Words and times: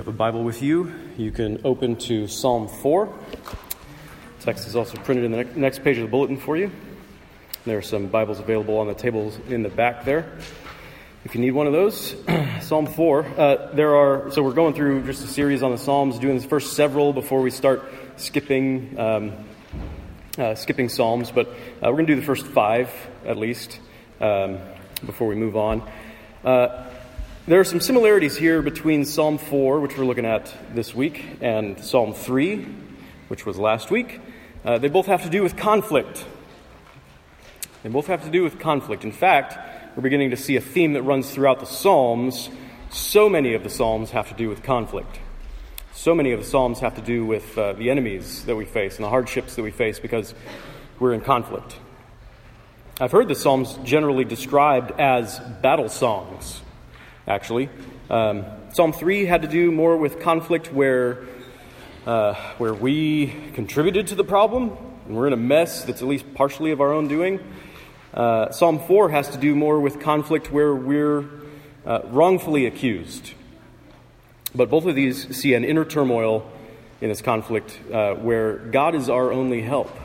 you 0.00 0.04
have 0.04 0.14
a 0.14 0.16
Bible 0.16 0.44
with 0.44 0.62
you, 0.62 0.90
you 1.18 1.30
can 1.30 1.60
open 1.62 1.94
to 1.94 2.26
Psalm 2.26 2.68
4. 2.68 3.12
Text 4.40 4.66
is 4.66 4.74
also 4.74 4.96
printed 4.96 5.26
in 5.26 5.32
the 5.32 5.44
next 5.60 5.84
page 5.84 5.98
of 5.98 6.04
the 6.04 6.08
bulletin 6.08 6.38
for 6.38 6.56
you. 6.56 6.70
There 7.66 7.76
are 7.76 7.82
some 7.82 8.06
Bibles 8.06 8.38
available 8.38 8.78
on 8.78 8.86
the 8.86 8.94
tables 8.94 9.38
in 9.50 9.62
the 9.62 9.68
back 9.68 10.06
there. 10.06 10.38
If 11.26 11.34
you 11.34 11.42
need 11.42 11.50
one 11.50 11.66
of 11.66 11.74
those, 11.74 12.16
Psalm 12.62 12.86
4. 12.86 13.26
Uh, 13.26 13.74
there 13.74 13.94
are, 13.94 14.30
so 14.30 14.42
we're 14.42 14.54
going 14.54 14.72
through 14.72 15.04
just 15.04 15.22
a 15.22 15.26
series 15.26 15.62
on 15.62 15.70
the 15.70 15.76
Psalms, 15.76 16.18
doing 16.18 16.38
the 16.38 16.48
first 16.48 16.72
several 16.72 17.12
before 17.12 17.42
we 17.42 17.50
start 17.50 17.84
skipping, 18.16 18.98
um, 18.98 19.32
uh, 20.38 20.54
skipping 20.54 20.88
Psalms, 20.88 21.30
but 21.30 21.48
uh, 21.48 21.52
we're 21.82 21.92
going 21.92 22.06
to 22.06 22.14
do 22.14 22.20
the 22.20 22.26
first 22.26 22.46
five 22.46 22.90
at 23.26 23.36
least 23.36 23.78
um, 24.18 24.60
before 25.04 25.28
we 25.28 25.34
move 25.34 25.58
on. 25.58 25.82
There 27.46 27.58
are 27.58 27.64
some 27.64 27.80
similarities 27.80 28.36
here 28.36 28.60
between 28.60 29.06
Psalm 29.06 29.38
4, 29.38 29.80
which 29.80 29.96
we're 29.96 30.04
looking 30.04 30.26
at 30.26 30.52
this 30.74 30.94
week, 30.94 31.24
and 31.40 31.82
Psalm 31.82 32.12
3, 32.12 32.66
which 33.28 33.46
was 33.46 33.58
last 33.58 33.90
week. 33.90 34.20
Uh, 34.62 34.76
they 34.76 34.88
both 34.88 35.06
have 35.06 35.22
to 35.22 35.30
do 35.30 35.42
with 35.42 35.56
conflict. 35.56 36.26
They 37.82 37.88
both 37.88 38.08
have 38.08 38.24
to 38.24 38.30
do 38.30 38.42
with 38.42 38.58
conflict. 38.58 39.04
In 39.04 39.10
fact, 39.10 39.56
we're 39.96 40.02
beginning 40.02 40.30
to 40.30 40.36
see 40.36 40.56
a 40.56 40.60
theme 40.60 40.92
that 40.92 41.02
runs 41.02 41.30
throughout 41.30 41.60
the 41.60 41.66
Psalms. 41.66 42.50
So 42.90 43.30
many 43.30 43.54
of 43.54 43.64
the 43.64 43.70
Psalms 43.70 44.10
have 44.10 44.28
to 44.28 44.34
do 44.34 44.50
with 44.50 44.62
conflict. 44.62 45.18
So 45.94 46.14
many 46.14 46.32
of 46.32 46.40
the 46.40 46.46
Psalms 46.46 46.80
have 46.80 46.96
to 46.96 47.02
do 47.02 47.24
with 47.24 47.56
uh, 47.56 47.72
the 47.72 47.88
enemies 47.88 48.44
that 48.44 48.54
we 48.54 48.66
face 48.66 48.96
and 48.96 49.04
the 49.04 49.10
hardships 49.10 49.56
that 49.56 49.62
we 49.62 49.70
face 49.70 49.98
because 49.98 50.34
we're 50.98 51.14
in 51.14 51.22
conflict. 51.22 51.74
I've 53.00 53.12
heard 53.12 53.28
the 53.28 53.34
Psalms 53.34 53.78
generally 53.82 54.24
described 54.24 54.92
as 55.00 55.40
battle 55.62 55.88
songs 55.88 56.60
actually. 57.30 57.70
Um, 58.10 58.44
Psalm 58.72 58.92
3 58.92 59.24
had 59.24 59.42
to 59.42 59.48
do 59.48 59.70
more 59.70 59.96
with 59.96 60.20
conflict 60.20 60.72
where, 60.72 61.24
uh, 62.04 62.34
where 62.58 62.74
we 62.74 63.28
contributed 63.54 64.08
to 64.08 64.16
the 64.16 64.24
problem 64.24 64.76
and 65.06 65.16
we're 65.16 65.28
in 65.28 65.32
a 65.32 65.36
mess 65.36 65.84
that's 65.84 66.02
at 66.02 66.08
least 66.08 66.34
partially 66.34 66.72
of 66.72 66.80
our 66.80 66.92
own 66.92 67.06
doing. 67.06 67.38
Uh, 68.12 68.50
Psalm 68.50 68.80
4 68.80 69.10
has 69.10 69.28
to 69.28 69.38
do 69.38 69.54
more 69.54 69.80
with 69.80 70.00
conflict 70.00 70.50
where 70.50 70.74
we're 70.74 71.24
uh, 71.86 72.00
wrongfully 72.06 72.66
accused. 72.66 73.32
But 74.52 74.68
both 74.68 74.84
of 74.86 74.96
these 74.96 75.36
see 75.36 75.54
an 75.54 75.64
inner 75.64 75.84
turmoil 75.84 76.50
in 77.00 77.08
this 77.08 77.22
conflict 77.22 77.78
uh, 77.92 78.14
where 78.14 78.56
God 78.56 78.96
is 78.96 79.08
our 79.08 79.32
only 79.32 79.62
help. 79.62 79.96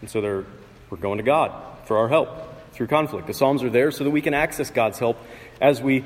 And 0.00 0.08
so 0.08 0.20
we're 0.20 0.96
going 0.98 1.18
to 1.18 1.24
God 1.24 1.52
for 1.86 1.98
our 1.98 2.08
help 2.08 2.72
through 2.72 2.86
conflict. 2.86 3.26
The 3.26 3.34
Psalms 3.34 3.62
are 3.64 3.70
there 3.70 3.90
so 3.90 4.04
that 4.04 4.10
we 4.10 4.20
can 4.20 4.34
access 4.34 4.70
God's 4.70 5.00
help 5.00 5.18
as 5.60 5.82
we 5.82 6.04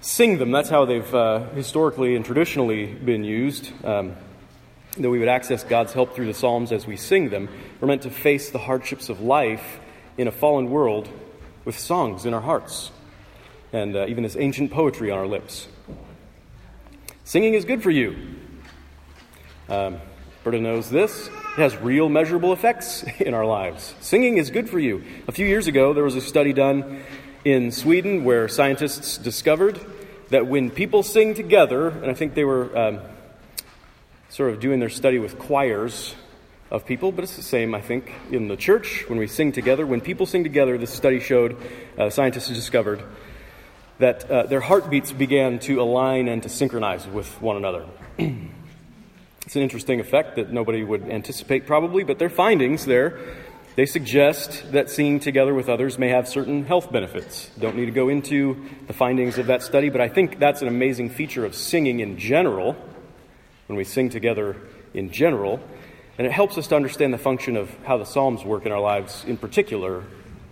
sing 0.00 0.38
them. 0.38 0.50
That's 0.50 0.68
how 0.68 0.84
they've 0.84 1.14
uh, 1.14 1.48
historically 1.50 2.16
and 2.16 2.24
traditionally 2.24 2.86
been 2.86 3.24
used. 3.24 3.72
Um, 3.84 4.16
that 4.98 5.10
we 5.10 5.18
would 5.18 5.28
access 5.28 5.62
God's 5.62 5.92
help 5.92 6.14
through 6.14 6.26
the 6.26 6.34
Psalms 6.34 6.72
as 6.72 6.86
we 6.86 6.96
sing 6.96 7.28
them. 7.28 7.48
We're 7.80 7.88
meant 7.88 8.02
to 8.02 8.10
face 8.10 8.50
the 8.50 8.58
hardships 8.58 9.08
of 9.08 9.20
life 9.20 9.78
in 10.16 10.26
a 10.26 10.32
fallen 10.32 10.70
world 10.70 11.08
with 11.64 11.78
songs 11.78 12.24
in 12.24 12.32
our 12.32 12.40
hearts 12.40 12.90
and 13.72 13.94
uh, 13.94 14.06
even 14.06 14.22
this 14.22 14.36
ancient 14.36 14.70
poetry 14.70 15.10
on 15.10 15.18
our 15.18 15.26
lips. 15.26 15.68
Singing 17.24 17.54
is 17.54 17.64
good 17.64 17.82
for 17.82 17.90
you. 17.90 18.16
Um, 19.68 19.98
Berta 20.44 20.60
knows 20.60 20.88
this. 20.88 21.26
It 21.26 21.60
has 21.60 21.76
real 21.76 22.08
measurable 22.08 22.52
effects 22.52 23.02
in 23.18 23.34
our 23.34 23.44
lives. 23.44 23.94
Singing 24.00 24.38
is 24.38 24.50
good 24.50 24.70
for 24.70 24.78
you. 24.78 25.04
A 25.28 25.32
few 25.32 25.46
years 25.46 25.66
ago, 25.66 25.92
there 25.92 26.04
was 26.04 26.14
a 26.14 26.20
study 26.20 26.52
done 26.52 27.02
in 27.46 27.70
Sweden 27.70 28.24
where 28.24 28.48
scientists 28.48 29.18
discovered 29.18 29.78
that 30.30 30.48
when 30.48 30.68
people 30.68 31.04
sing 31.04 31.32
together, 31.32 31.90
and 31.90 32.06
I 32.06 32.12
think 32.12 32.34
they 32.34 32.42
were 32.42 32.76
um, 32.76 32.98
sort 34.28 34.50
of 34.50 34.58
doing 34.58 34.80
their 34.80 34.88
study 34.88 35.20
with 35.20 35.38
choirs 35.38 36.16
of 36.72 36.84
people, 36.84 37.12
but 37.12 37.22
it's 37.22 37.36
the 37.36 37.44
same, 37.44 37.72
I 37.72 37.80
think, 37.80 38.12
in 38.32 38.48
the 38.48 38.56
church 38.56 39.04
when 39.08 39.16
we 39.16 39.28
sing 39.28 39.52
together. 39.52 39.86
When 39.86 40.00
people 40.00 40.26
sing 40.26 40.42
together, 40.42 40.76
this 40.76 40.92
study 40.92 41.20
showed, 41.20 41.56
uh, 41.96 42.10
scientists 42.10 42.48
discovered, 42.48 43.00
that 44.00 44.28
uh, 44.28 44.42
their 44.46 44.60
heartbeats 44.60 45.12
began 45.12 45.60
to 45.60 45.80
align 45.80 46.26
and 46.26 46.42
to 46.42 46.48
synchronize 46.48 47.06
with 47.06 47.40
one 47.40 47.56
another. 47.56 47.86
it's 48.18 49.54
an 49.54 49.62
interesting 49.62 50.00
effect 50.00 50.34
that 50.34 50.52
nobody 50.52 50.82
would 50.82 51.08
anticipate, 51.08 51.64
probably, 51.64 52.02
but 52.02 52.18
their 52.18 52.28
findings 52.28 52.86
there 52.86 53.20
they 53.76 53.84
suggest 53.84 54.72
that 54.72 54.88
singing 54.88 55.20
together 55.20 55.52
with 55.52 55.68
others 55.68 55.98
may 55.98 56.08
have 56.08 56.26
certain 56.26 56.64
health 56.64 56.90
benefits. 56.90 57.50
Don't 57.58 57.76
need 57.76 57.84
to 57.84 57.92
go 57.92 58.08
into 58.08 58.64
the 58.86 58.94
findings 58.94 59.36
of 59.36 59.48
that 59.48 59.62
study, 59.62 59.90
but 59.90 60.00
I 60.00 60.08
think 60.08 60.38
that's 60.38 60.62
an 60.62 60.68
amazing 60.68 61.10
feature 61.10 61.44
of 61.44 61.54
singing 61.54 62.00
in 62.00 62.18
general, 62.18 62.74
when 63.66 63.76
we 63.76 63.84
sing 63.84 64.08
together 64.08 64.56
in 64.94 65.10
general. 65.10 65.60
And 66.16 66.26
it 66.26 66.32
helps 66.32 66.56
us 66.56 66.68
to 66.68 66.76
understand 66.76 67.12
the 67.12 67.18
function 67.18 67.54
of 67.58 67.70
how 67.84 67.98
the 67.98 68.06
Psalms 68.06 68.42
work 68.42 68.64
in 68.64 68.72
our 68.72 68.80
lives, 68.80 69.24
in 69.26 69.36
particular, 69.36 70.04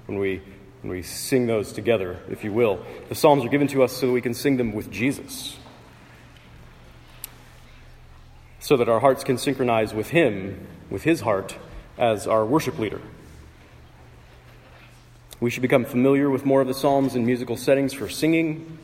when 0.05 0.19
we, 0.19 0.43
when 0.83 0.91
we 0.91 1.01
sing 1.01 1.47
those 1.47 1.73
together, 1.73 2.21
if 2.29 2.45
you 2.45 2.53
will. 2.53 2.85
The 3.09 3.15
Psalms 3.15 3.43
are 3.43 3.49
given 3.49 3.69
to 3.69 3.83
us 3.83 3.95
so 3.95 4.09
that 4.09 4.13
we 4.13 4.21
can 4.21 4.35
sing 4.35 4.59
them 4.59 4.75
with 4.75 4.91
Jesus, 4.91 5.57
so 8.61 8.77
that 8.77 8.91
our 8.91 9.01
hearts 9.01 9.25
can 9.25 9.39
synchronize 9.39 9.95
with 9.95 10.11
Him, 10.11 10.67
with 10.91 11.05
His 11.05 11.23
heart, 11.23 11.57
as 11.97 12.27
our 12.27 12.45
worship 12.45 12.79
leader. 12.79 13.01
We 15.45 15.51
should 15.51 15.61
become 15.61 15.85
familiar 15.85 16.31
with 16.31 16.47
more 16.47 16.63
of 16.63 16.69
the 16.69 16.73
Psalms 16.73 17.15
in 17.15 17.27
musical 17.27 17.59
settings 17.59 17.93
for 17.93 18.09
singing. 18.09 18.79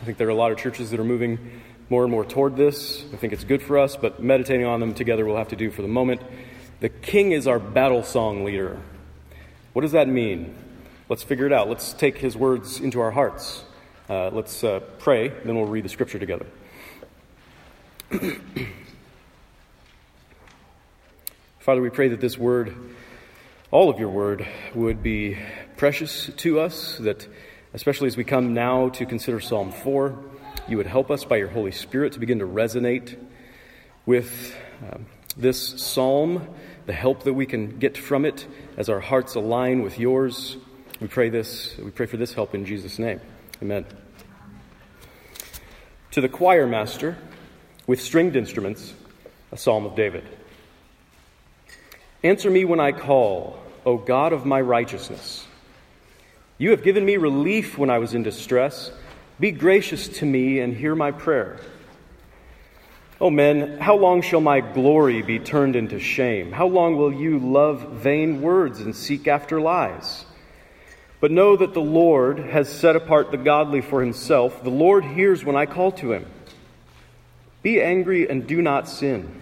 I 0.00 0.04
think 0.06 0.16
there 0.16 0.26
are 0.26 0.30
a 0.30 0.34
lot 0.34 0.50
of 0.50 0.56
churches 0.56 0.90
that 0.92 0.98
are 0.98 1.04
moving 1.04 1.60
more 1.90 2.04
and 2.04 2.10
more 2.10 2.24
toward 2.24 2.56
this. 2.56 3.04
I 3.12 3.16
think 3.18 3.34
it's 3.34 3.44
good 3.44 3.60
for 3.60 3.76
us, 3.78 3.94
but 3.94 4.22
meditating 4.22 4.64
on 4.64 4.80
them 4.80 4.94
together 4.94 5.26
we'll 5.26 5.36
have 5.36 5.48
to 5.50 5.56
do 5.56 5.70
for 5.70 5.82
the 5.82 5.88
moment. 5.88 6.22
The 6.80 6.88
king 6.88 7.32
is 7.32 7.46
our 7.46 7.58
battle 7.58 8.02
song 8.02 8.46
leader. 8.46 8.80
What 9.74 9.82
does 9.82 9.92
that 9.92 10.08
mean? 10.08 10.54
Let's 11.10 11.22
figure 11.22 11.44
it 11.44 11.52
out. 11.52 11.68
Let's 11.68 11.92
take 11.92 12.16
his 12.16 12.34
words 12.34 12.80
into 12.80 13.00
our 13.00 13.10
hearts. 13.10 13.62
Uh, 14.08 14.30
let's 14.30 14.64
uh, 14.64 14.80
pray, 15.00 15.28
then 15.28 15.54
we'll 15.54 15.66
read 15.66 15.84
the 15.84 15.90
scripture 15.90 16.18
together. 16.18 16.46
Father, 21.58 21.82
we 21.82 21.90
pray 21.90 22.08
that 22.08 22.22
this 22.22 22.38
word, 22.38 22.74
all 23.72 23.88
of 23.88 23.98
your 23.98 24.10
word, 24.10 24.46
would 24.74 25.02
be 25.02 25.38
precious 25.78 26.30
to 26.36 26.60
us, 26.60 26.98
that 26.98 27.26
especially 27.72 28.06
as 28.06 28.18
we 28.18 28.22
come 28.22 28.52
now 28.52 28.90
to 28.90 29.06
consider 29.06 29.40
Psalm 29.40 29.72
4, 29.72 30.22
you 30.68 30.76
would 30.76 30.86
help 30.86 31.10
us 31.10 31.24
by 31.24 31.36
your 31.36 31.48
Holy 31.48 31.72
Spirit 31.72 32.12
to 32.12 32.20
begin 32.20 32.40
to 32.40 32.46
resonate 32.46 33.18
with 34.04 34.54
um, 34.82 35.06
this 35.38 35.82
psalm, 35.82 36.46
the 36.84 36.92
help 36.92 37.22
that 37.22 37.32
we 37.32 37.46
can 37.46 37.78
get 37.78 37.96
from 37.96 38.26
it 38.26 38.46
as 38.76 38.90
our 38.90 39.00
hearts 39.00 39.36
align 39.36 39.80
with 39.80 39.98
yours. 39.98 40.58
We 41.00 41.08
pray 41.08 41.30
this, 41.30 41.74
we 41.78 41.90
pray 41.90 42.04
for 42.04 42.18
this 42.18 42.34
help 42.34 42.54
in 42.54 42.66
Jesus' 42.66 42.98
name. 42.98 43.22
Amen. 43.62 43.86
To 46.10 46.20
the 46.20 46.28
choir 46.28 46.66
master 46.66 47.16
with 47.86 48.02
stringed 48.02 48.36
instruments, 48.36 48.92
a 49.50 49.56
psalm 49.56 49.86
of 49.86 49.96
David. 49.96 50.28
Answer 52.22 52.50
me 52.50 52.64
when 52.64 52.78
I 52.78 52.92
call, 52.92 53.58
O 53.84 53.96
God 53.96 54.32
of 54.32 54.46
my 54.46 54.60
righteousness. 54.60 55.44
You 56.56 56.70
have 56.70 56.84
given 56.84 57.04
me 57.04 57.16
relief 57.16 57.76
when 57.76 57.90
I 57.90 57.98
was 57.98 58.14
in 58.14 58.22
distress. 58.22 58.92
Be 59.40 59.50
gracious 59.50 60.06
to 60.18 60.24
me 60.24 60.60
and 60.60 60.72
hear 60.76 60.94
my 60.94 61.10
prayer. 61.10 61.58
O 63.20 63.30
men, 63.30 63.78
how 63.78 63.96
long 63.96 64.22
shall 64.22 64.40
my 64.40 64.60
glory 64.60 65.22
be 65.22 65.40
turned 65.40 65.74
into 65.74 65.98
shame? 65.98 66.52
How 66.52 66.68
long 66.68 66.96
will 66.96 67.12
you 67.12 67.40
love 67.40 67.88
vain 67.94 68.40
words 68.40 68.80
and 68.80 68.94
seek 68.94 69.26
after 69.26 69.60
lies? 69.60 70.24
But 71.20 71.32
know 71.32 71.56
that 71.56 71.74
the 71.74 71.80
Lord 71.80 72.38
has 72.38 72.68
set 72.68 72.94
apart 72.94 73.32
the 73.32 73.36
godly 73.36 73.80
for 73.80 74.00
himself. 74.00 74.62
The 74.62 74.70
Lord 74.70 75.04
hears 75.04 75.44
when 75.44 75.56
I 75.56 75.66
call 75.66 75.90
to 75.92 76.12
him. 76.12 76.26
Be 77.62 77.80
angry 77.80 78.28
and 78.28 78.46
do 78.46 78.62
not 78.62 78.88
sin. 78.88 79.41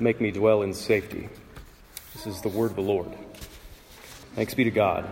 make 0.00 0.20
me 0.20 0.30
dwell 0.30 0.62
in 0.62 0.74
safety. 0.74 1.28
This 2.12 2.26
is 2.26 2.40
the 2.42 2.48
word 2.48 2.70
of 2.70 2.76
the 2.76 2.82
Lord. 2.82 3.08
Thanks 4.34 4.54
be 4.54 4.64
to 4.64 4.70
God. 4.70 5.06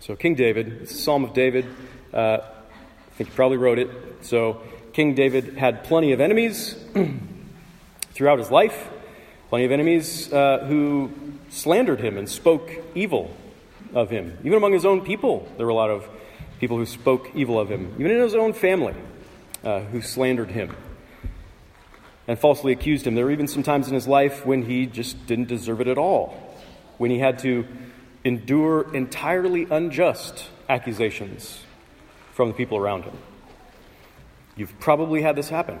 So, 0.00 0.16
King 0.16 0.34
David, 0.34 0.82
it's 0.82 0.92
a 0.92 0.98
Psalm 0.98 1.24
of 1.24 1.32
David. 1.32 1.66
Uh, 2.12 2.38
I 2.38 3.16
think 3.16 3.30
he 3.30 3.34
probably 3.34 3.56
wrote 3.56 3.78
it. 3.78 3.88
So, 4.22 4.60
King 4.92 5.14
David 5.14 5.56
had 5.56 5.84
plenty 5.84 6.12
of 6.12 6.20
enemies 6.20 6.76
throughout 8.12 8.38
his 8.38 8.50
life, 8.50 8.88
plenty 9.48 9.64
of 9.64 9.72
enemies 9.72 10.32
uh, 10.32 10.64
who 10.68 11.10
slandered 11.50 12.00
him 12.00 12.18
and 12.18 12.28
spoke 12.28 12.70
evil 12.94 13.34
of 13.94 14.10
him. 14.10 14.36
Even 14.40 14.54
among 14.54 14.72
his 14.72 14.84
own 14.84 15.00
people, 15.00 15.48
there 15.56 15.66
were 15.66 15.72
a 15.72 15.74
lot 15.74 15.90
of 15.90 16.08
people 16.60 16.76
who 16.76 16.86
spoke 16.86 17.30
evil 17.34 17.58
of 17.58 17.70
him. 17.70 17.94
Even 17.98 18.10
in 18.10 18.20
his 18.20 18.34
own 18.34 18.52
family, 18.52 18.94
uh, 19.62 19.80
who 19.80 20.02
slandered 20.02 20.50
him 20.50 20.74
and 22.26 22.38
falsely 22.38 22.72
accused 22.72 23.06
him. 23.06 23.14
There 23.14 23.24
were 23.24 23.30
even 23.30 23.48
some 23.48 23.62
times 23.62 23.88
in 23.88 23.94
his 23.94 24.08
life 24.08 24.46
when 24.46 24.62
he 24.62 24.86
just 24.86 25.26
didn't 25.26 25.48
deserve 25.48 25.80
it 25.80 25.88
at 25.88 25.98
all, 25.98 26.34
when 26.98 27.10
he 27.10 27.18
had 27.18 27.38
to 27.40 27.66
endure 28.24 28.94
entirely 28.94 29.66
unjust 29.70 30.48
accusations 30.68 31.62
from 32.32 32.48
the 32.48 32.54
people 32.54 32.78
around 32.78 33.04
him. 33.04 33.16
You've 34.56 34.78
probably 34.80 35.22
had 35.22 35.36
this 35.36 35.48
happen 35.48 35.78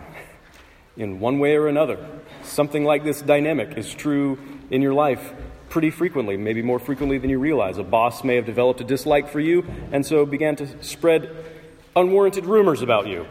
in 0.96 1.20
one 1.20 1.38
way 1.38 1.56
or 1.56 1.68
another. 1.68 2.06
Something 2.42 2.84
like 2.84 3.04
this 3.04 3.22
dynamic 3.22 3.76
is 3.78 3.92
true 3.92 4.38
in 4.70 4.82
your 4.82 4.94
life 4.94 5.32
pretty 5.68 5.90
frequently, 5.90 6.36
maybe 6.36 6.62
more 6.62 6.78
frequently 6.78 7.18
than 7.18 7.30
you 7.30 7.38
realize. 7.38 7.78
A 7.78 7.82
boss 7.82 8.22
may 8.22 8.36
have 8.36 8.46
developed 8.46 8.80
a 8.80 8.84
dislike 8.84 9.28
for 9.28 9.40
you 9.40 9.66
and 9.90 10.04
so 10.04 10.24
began 10.26 10.54
to 10.56 10.82
spread 10.84 11.34
unwarranted 11.96 12.46
rumors 12.46 12.82
about 12.82 13.06
you. 13.06 13.26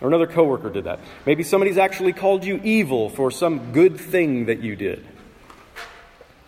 Or 0.00 0.08
another 0.08 0.26
coworker 0.26 0.70
did 0.70 0.84
that. 0.84 1.00
Maybe 1.26 1.42
somebody's 1.42 1.76
actually 1.76 2.12
called 2.12 2.44
you 2.44 2.60
evil 2.64 3.10
for 3.10 3.30
some 3.30 3.72
good 3.72 3.98
thing 3.98 4.46
that 4.46 4.60
you 4.60 4.76
did. 4.76 5.06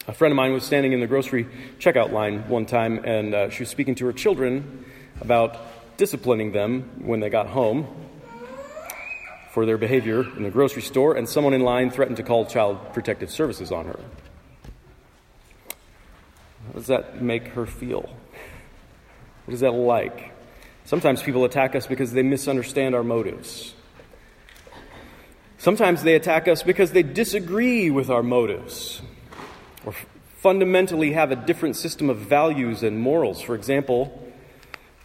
A 0.08 0.12
friend 0.12 0.32
of 0.32 0.36
mine 0.36 0.52
was 0.52 0.64
standing 0.64 0.92
in 0.92 1.00
the 1.00 1.06
grocery 1.06 1.46
checkout 1.78 2.10
line 2.12 2.48
one 2.48 2.66
time, 2.66 3.04
and 3.04 3.34
uh, 3.34 3.50
she 3.50 3.62
was 3.62 3.68
speaking 3.68 3.94
to 3.96 4.06
her 4.06 4.12
children 4.12 4.84
about 5.20 5.58
disciplining 5.96 6.52
them 6.52 6.90
when 6.98 7.20
they 7.20 7.30
got 7.30 7.46
home 7.46 7.86
for 9.52 9.66
their 9.66 9.76
behavior 9.76 10.22
in 10.36 10.42
the 10.42 10.50
grocery 10.50 10.82
store, 10.82 11.14
and 11.14 11.28
someone 11.28 11.52
in 11.52 11.60
line 11.60 11.90
threatened 11.90 12.16
to 12.16 12.22
call 12.22 12.46
Child 12.46 12.94
Protective 12.94 13.30
Services 13.30 13.70
on 13.70 13.84
her. 13.84 14.00
How 16.66 16.72
does 16.72 16.86
that 16.86 17.20
make 17.20 17.48
her 17.48 17.66
feel? 17.66 18.08
What 19.44 19.54
is 19.54 19.60
that 19.60 19.72
like? 19.72 20.31
Sometimes 20.84 21.22
people 21.22 21.44
attack 21.44 21.74
us 21.74 21.86
because 21.86 22.12
they 22.12 22.22
misunderstand 22.22 22.94
our 22.94 23.04
motives. 23.04 23.74
Sometimes 25.58 26.02
they 26.02 26.14
attack 26.16 26.48
us 26.48 26.62
because 26.62 26.90
they 26.90 27.04
disagree 27.04 27.88
with 27.90 28.10
our 28.10 28.22
motives 28.22 29.00
or 29.86 29.94
fundamentally 30.38 31.12
have 31.12 31.30
a 31.30 31.36
different 31.36 31.76
system 31.76 32.10
of 32.10 32.18
values 32.18 32.82
and 32.82 32.98
morals. 32.98 33.40
For 33.40 33.54
example, 33.54 34.32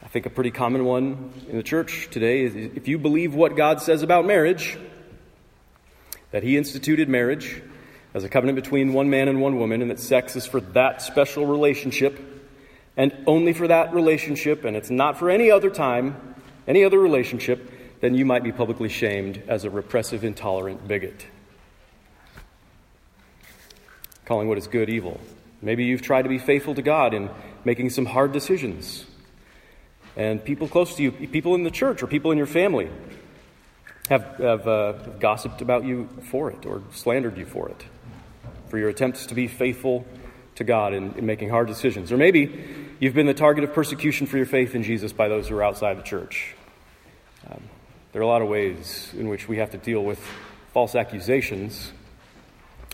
I 0.04 0.08
think 0.08 0.26
a 0.26 0.32
pretty 0.32 0.50
common 0.50 0.84
one 0.84 1.32
in 1.48 1.58
the 1.58 1.64
church 1.64 2.10
today 2.10 2.42
is 2.42 2.56
if 2.56 2.88
you 2.88 2.98
believe 2.98 3.36
what 3.36 3.56
God 3.56 3.82
says 3.82 4.02
about 4.02 4.26
marriage, 4.26 4.80
that 6.32 6.42
He 6.42 6.58
instituted 6.58 7.08
marriage 7.08 7.62
as 8.16 8.24
a 8.24 8.30
covenant 8.30 8.56
between 8.56 8.94
one 8.94 9.12
man 9.12 9.28
and 9.28 9.40
one 9.40 9.58
woman, 9.58 9.84
and 9.84 9.92
that 9.92 10.00
sex 10.00 10.36
is 10.36 10.48
for 10.48 10.60
that 10.60 11.04
special 11.04 11.46
relationship 11.46 12.20
and 12.98 13.16
only 13.26 13.54
for 13.54 13.68
that 13.68 13.94
relationship, 13.94 14.66
and 14.66 14.76
it's 14.76 14.90
not 14.90 15.18
for 15.18 15.30
any 15.30 15.50
other 15.50 15.70
time, 15.70 16.36
any 16.68 16.84
other 16.84 17.00
relationship, 17.00 17.72
then 18.02 18.16
you 18.16 18.26
might 18.26 18.44
be 18.44 18.52
publicly 18.52 18.90
shamed 18.90 19.42
as 19.48 19.64
a 19.64 19.70
repressive, 19.70 20.24
intolerant 20.24 20.88
bigot 20.88 21.26
calling 24.28 24.50
what 24.50 24.58
is 24.58 24.68
good 24.68 24.90
evil. 24.90 25.20
Maybe 25.62 25.86
you've 25.86 26.02
tried 26.02 26.24
to 26.24 26.30
be 26.30 26.38
faithful 26.38 26.76
to 26.76 26.82
God 26.82 27.14
in 27.14 27.30
making 27.64 27.92
some 27.92 28.06
hard 28.06 28.34
decisions. 28.34 29.06
And 30.18 30.44
people 30.44 30.68
close 30.68 30.96
to 30.96 31.04
you, 31.04 31.12
people 31.12 31.56
in 31.56 31.64
the 31.64 31.72
church 31.72 32.04
or 32.04 32.08
people 32.08 32.32
in 32.32 32.38
your 32.38 32.48
family, 32.48 32.90
have, 34.10 34.24
have 34.38 34.68
uh, 34.68 34.92
gossiped 35.20 35.62
about 35.62 35.86
you 35.86 36.10
for 36.24 36.52
it 36.52 36.66
or 36.66 36.84
slandered 36.92 37.38
you 37.38 37.46
for 37.46 37.70
it, 37.70 37.86
for 38.70 38.78
your 38.78 38.90
attempts 38.90 39.28
to 39.28 39.36
be 39.36 39.48
faithful 39.48 40.06
to 40.56 40.66
God 40.66 40.94
in, 40.94 41.14
in 41.14 41.26
making 41.26 41.50
hard 41.50 41.68
decisions. 41.68 42.12
Or 42.12 42.18
maybe 42.18 42.66
you've 43.00 43.14
been 43.14 43.28
the 43.28 43.34
target 43.34 43.64
of 43.64 43.74
persecution 43.74 44.28
for 44.28 44.38
your 44.38 44.46
faith 44.46 44.76
in 44.76 44.84
Jesus 44.84 45.14
by 45.14 45.28
those 45.28 45.48
who 45.48 45.56
are 45.58 45.64
outside 45.64 45.98
the 45.98 46.04
church. 46.04 46.56
Um, 47.50 47.62
there 48.12 48.22
are 48.22 48.26
a 48.26 48.28
lot 48.28 48.42
of 48.42 48.48
ways 48.48 49.14
in 49.18 49.30
which 49.30 49.48
we 49.48 49.58
have 49.58 49.72
to 49.72 49.78
deal 49.78 50.04
with 50.04 50.20
false 50.74 50.96
accusations 50.96 51.92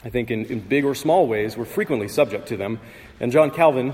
I 0.05 0.09
think 0.09 0.31
in, 0.31 0.45
in 0.45 0.59
big 0.59 0.83
or 0.83 0.95
small 0.95 1.27
ways, 1.27 1.55
we're 1.55 1.65
frequently 1.65 2.09
subject 2.09 2.49
to 2.49 2.57
them. 2.57 2.79
And 3.19 3.31
John 3.31 3.51
Calvin, 3.51 3.93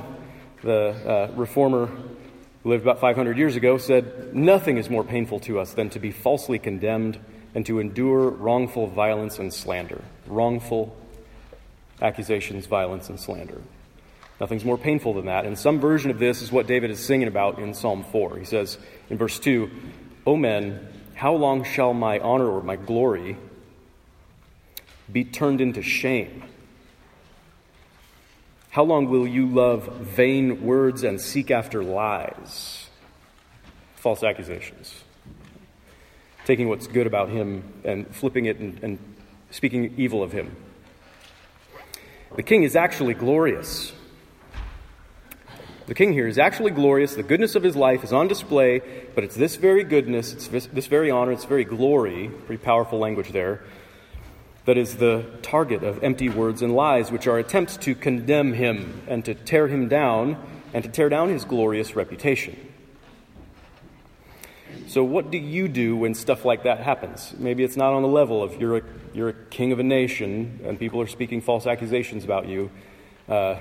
the 0.64 1.30
uh, 1.32 1.32
reformer 1.36 1.86
who 1.86 2.70
lived 2.70 2.84
about 2.84 3.00
500 3.00 3.38
years 3.38 3.56
ago, 3.56 3.78
said, 3.78 4.36
Nothing 4.36 4.78
is 4.78 4.90
more 4.90 5.04
painful 5.04 5.40
to 5.42 5.60
us 5.60 5.74
than 5.74 5.90
to 5.92 6.00
be 6.00 6.12
falsely 6.12 6.58
condemned 6.58 7.20
and 7.54 7.66
to 7.68 7.80
endure 7.80 8.30
wrongful 8.30 8.88
violence 8.88 9.38
and 9.38 9.54
slander. 9.54 10.04
Wrongful 10.26 10.96
accusations, 12.02 12.66
violence, 12.66 13.10
and 13.10 13.20
slander. 13.20 13.62
Nothing's 14.40 14.64
more 14.64 14.78
painful 14.78 15.14
than 15.14 15.26
that. 15.26 15.46
And 15.46 15.58
some 15.58 15.80
version 15.80 16.12
of 16.12 16.20
this 16.20 16.42
is 16.42 16.52
what 16.52 16.66
David 16.66 16.92
is 16.92 17.00
singing 17.00 17.28
about 17.28 17.60
in 17.60 17.74
Psalm 17.74 18.06
4. 18.12 18.38
He 18.38 18.46
says 18.46 18.78
in 19.10 19.18
verse 19.18 19.38
2, 19.40 19.70
O 20.26 20.36
men, 20.38 20.88
how 21.14 21.34
long 21.34 21.66
shall 21.66 21.94
my 21.94 22.20
honor 22.20 22.48
or 22.48 22.64
my 22.64 22.78
glory 22.78 23.36
be 25.12 25.26
turned 25.26 25.60
into 25.60 25.82
shame? 25.82 26.44
How 28.70 28.84
long 28.84 29.10
will 29.10 29.28
you 29.28 29.48
love 29.48 29.88
vain 29.98 30.64
words 30.64 31.04
and 31.04 31.20
seek 31.20 31.52
after 31.52 31.84
lies? 31.84 32.88
False 33.96 34.24
accusations. 34.24 34.94
Taking 36.46 36.70
what's 36.70 36.88
good 36.88 37.08
about 37.08 37.30
him 37.30 37.64
and 37.84 38.08
flipping 38.16 38.46
it 38.46 38.60
and, 38.60 38.82
and 38.82 39.00
speaking 39.52 39.96
evil 39.98 40.24
of 40.24 40.32
him. 40.32 40.56
The 42.36 42.44
king 42.44 42.64
is 42.64 42.76
actually 42.76 43.16
glorious. 43.16 43.92
The 45.90 45.96
king 45.96 46.14
here 46.14 46.28
is 46.28 46.38
actually 46.38 46.70
glorious. 46.70 47.16
The 47.16 47.24
goodness 47.24 47.56
of 47.56 47.64
his 47.64 47.76
life 47.76 48.04
is 48.04 48.14
on 48.14 48.28
display, 48.28 48.84
but 49.16 49.24
it's 49.24 49.34
this 49.34 49.56
very 49.56 49.84
goodness, 49.84 50.34
it's 50.34 50.46
this, 50.46 50.86
very 50.86 51.10
honor, 51.10 51.32
it's 51.32 51.46
very 51.46 51.64
glory, 51.64 52.30
pretty 52.46 52.64
powerful 52.64 53.00
language 53.00 53.32
there, 53.32 53.64
that 54.66 54.78
is 54.78 54.98
the 54.98 55.26
target 55.42 55.82
of 55.82 56.04
empty 56.04 56.30
words 56.30 56.62
and 56.62 56.76
lies, 56.76 57.12
which 57.12 57.26
are 57.26 57.40
attempts 57.40 57.76
to 57.78 57.96
condemn 57.96 58.54
him 58.54 59.02
and 59.08 59.26
to 59.26 59.34
tear 59.34 59.68
him 59.68 59.88
down 59.88 60.38
and 60.76 60.84
to 60.84 60.92
tear 60.92 61.10
down 61.10 61.30
his 61.30 61.44
glorious 61.44 61.96
reputation. 61.96 62.56
So, 64.90 65.04
what 65.04 65.32
do 65.32 65.40
you 65.40 65.68
do 65.68 65.98
when 65.98 66.14
stuff 66.14 66.46
like 66.46 66.66
that 66.66 66.82
happens? 66.82 67.34
Maybe 67.36 67.64
it's 67.64 67.78
not 67.78 67.94
on 67.94 68.04
the 68.04 68.08
level 68.08 68.44
of 68.44 68.62
you're 68.62 68.78
a, 68.78 68.82
you're 69.16 69.30
a 69.30 69.46
king 69.50 69.72
of 69.72 69.80
a 69.80 69.84
nation 69.84 70.60
and 70.66 70.78
people 70.78 71.02
are 71.02 71.08
speaking 71.08 71.42
false 71.42 71.66
accusations 71.66 72.24
about 72.24 72.48
you, 72.48 72.70
uh, 73.28 73.56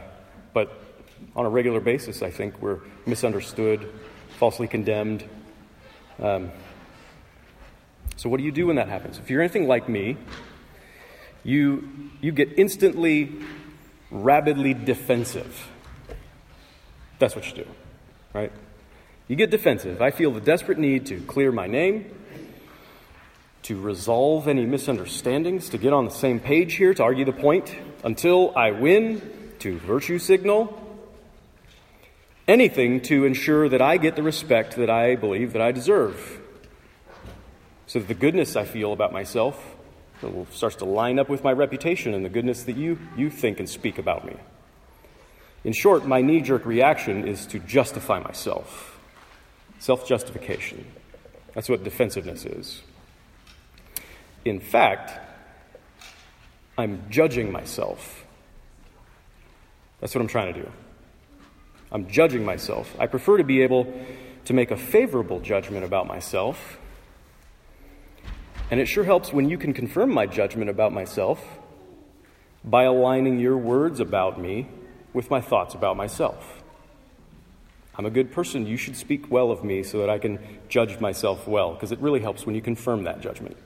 but 0.52 0.87
on 1.36 1.46
a 1.46 1.48
regular 1.48 1.80
basis, 1.80 2.22
I 2.22 2.30
think 2.30 2.60
we're 2.60 2.80
misunderstood, 3.06 3.88
falsely 4.38 4.68
condemned. 4.68 5.24
Um, 6.20 6.50
so, 8.16 8.28
what 8.28 8.38
do 8.38 8.44
you 8.44 8.52
do 8.52 8.66
when 8.66 8.76
that 8.76 8.88
happens? 8.88 9.18
If 9.18 9.30
you're 9.30 9.40
anything 9.40 9.68
like 9.68 9.88
me, 9.88 10.16
you, 11.44 11.88
you 12.20 12.32
get 12.32 12.58
instantly, 12.58 13.32
rabidly 14.10 14.74
defensive. 14.74 15.68
That's 17.18 17.36
what 17.36 17.48
you 17.48 17.64
do, 17.64 17.70
right? 18.32 18.52
You 19.28 19.36
get 19.36 19.50
defensive. 19.50 20.02
I 20.02 20.10
feel 20.10 20.32
the 20.32 20.40
desperate 20.40 20.78
need 20.78 21.06
to 21.06 21.20
clear 21.20 21.52
my 21.52 21.66
name, 21.66 22.10
to 23.62 23.80
resolve 23.80 24.48
any 24.48 24.66
misunderstandings, 24.66 25.68
to 25.70 25.78
get 25.78 25.92
on 25.92 26.04
the 26.04 26.10
same 26.10 26.40
page 26.40 26.74
here, 26.74 26.94
to 26.94 27.02
argue 27.02 27.24
the 27.24 27.32
point 27.32 27.76
until 28.02 28.56
I 28.56 28.70
win, 28.70 29.20
to 29.60 29.78
virtue 29.78 30.18
signal. 30.18 30.87
Anything 32.48 33.02
to 33.02 33.26
ensure 33.26 33.68
that 33.68 33.82
I 33.82 33.98
get 33.98 34.16
the 34.16 34.22
respect 34.22 34.76
that 34.76 34.88
I 34.88 35.16
believe 35.16 35.52
that 35.52 35.60
I 35.60 35.70
deserve. 35.70 36.40
So 37.86 37.98
that 37.98 38.08
the 38.08 38.14
goodness 38.14 38.56
I 38.56 38.64
feel 38.64 38.94
about 38.94 39.12
myself 39.12 39.76
starts 40.50 40.76
to 40.76 40.86
line 40.86 41.18
up 41.18 41.28
with 41.28 41.44
my 41.44 41.52
reputation 41.52 42.14
and 42.14 42.24
the 42.24 42.30
goodness 42.30 42.64
that 42.64 42.76
you, 42.76 42.98
you 43.16 43.28
think 43.28 43.60
and 43.60 43.68
speak 43.68 43.98
about 43.98 44.24
me. 44.24 44.34
In 45.62 45.74
short, 45.74 46.06
my 46.06 46.22
knee 46.22 46.40
jerk 46.40 46.64
reaction 46.64 47.28
is 47.28 47.46
to 47.46 47.58
justify 47.58 48.18
myself. 48.18 48.98
Self 49.78 50.08
justification. 50.08 50.86
That's 51.52 51.68
what 51.68 51.84
defensiveness 51.84 52.46
is. 52.46 52.82
In 54.44 54.58
fact, 54.58 55.12
I'm 56.78 57.02
judging 57.10 57.52
myself. 57.52 58.24
That's 60.00 60.14
what 60.14 60.22
I'm 60.22 60.28
trying 60.28 60.54
to 60.54 60.62
do. 60.62 60.72
I'm 61.90 62.08
judging 62.08 62.44
myself. 62.44 62.94
I 62.98 63.06
prefer 63.06 63.38
to 63.38 63.44
be 63.44 63.62
able 63.62 63.92
to 64.44 64.52
make 64.52 64.70
a 64.70 64.76
favorable 64.76 65.40
judgment 65.40 65.84
about 65.84 66.06
myself 66.06 66.78
and 68.70 68.80
it 68.80 68.86
sure 68.86 69.04
helps 69.04 69.32
when 69.32 69.48
you 69.48 69.56
can 69.56 69.72
confirm 69.72 70.10
my 70.10 70.26
judgment 70.26 70.68
about 70.70 70.92
myself 70.92 71.42
by 72.64 72.84
aligning 72.84 73.38
your 73.38 73.56
words 73.56 73.98
about 73.98 74.40
me 74.40 74.68
with 75.14 75.30
my 75.30 75.40
thoughts 75.40 75.74
about 75.74 75.96
myself. 75.96 76.62
I'm 77.94 78.04
a 78.04 78.10
good 78.10 78.30
person. 78.30 78.66
You 78.66 78.76
should 78.76 78.96
speak 78.96 79.30
well 79.30 79.50
of 79.50 79.64
me 79.64 79.82
so 79.82 79.98
that 80.00 80.10
I 80.10 80.18
can 80.18 80.38
judge 80.68 81.00
myself 81.00 81.48
well, 81.48 81.72
because 81.72 81.92
it 81.92 81.98
really 81.98 82.20
helps 82.20 82.44
when 82.44 82.54
you 82.54 82.60
confirm 82.60 83.04
that 83.04 83.20
judgment. 83.20 83.56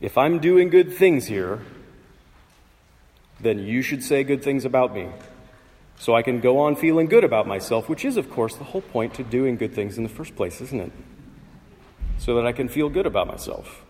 If 0.00 0.16
I'm 0.16 0.38
doing 0.38 0.70
good 0.70 0.94
things 0.94 1.26
here, 1.26 1.60
then 3.40 3.58
you 3.58 3.82
should 3.82 4.02
say 4.02 4.22
good 4.22 4.42
things 4.42 4.64
about 4.64 4.94
me. 4.94 5.08
So 6.00 6.14
I 6.14 6.22
can 6.22 6.40
go 6.40 6.60
on 6.60 6.76
feeling 6.76 7.08
good 7.08 7.24
about 7.24 7.46
myself, 7.46 7.90
which 7.90 8.06
is, 8.06 8.16
of 8.16 8.30
course, 8.30 8.54
the 8.54 8.64
whole 8.64 8.80
point 8.80 9.12
to 9.14 9.22
doing 9.22 9.58
good 9.58 9.74
things 9.74 9.98
in 9.98 10.02
the 10.02 10.08
first 10.08 10.34
place, 10.34 10.62
isn't 10.62 10.80
it? 10.80 10.92
So 12.16 12.36
that 12.36 12.46
I 12.46 12.52
can 12.52 12.70
feel 12.70 12.88
good 12.88 13.04
about 13.04 13.26
myself. 13.26 13.82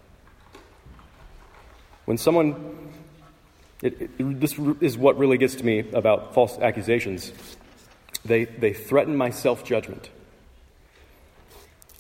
When 2.07 2.19
someone, 2.19 2.91
it, 3.81 4.11
it, 4.19 4.41
this 4.41 4.59
is 4.81 4.99
what 4.99 5.19
really 5.19 5.39
gets 5.39 5.55
to 5.55 5.65
me 5.65 5.89
about 5.93 6.35
false 6.35 6.59
accusations. 6.59 7.33
They, 8.25 8.45
they 8.45 8.73
threaten 8.73 9.17
my 9.17 9.31
self 9.31 9.63
judgment 9.63 10.11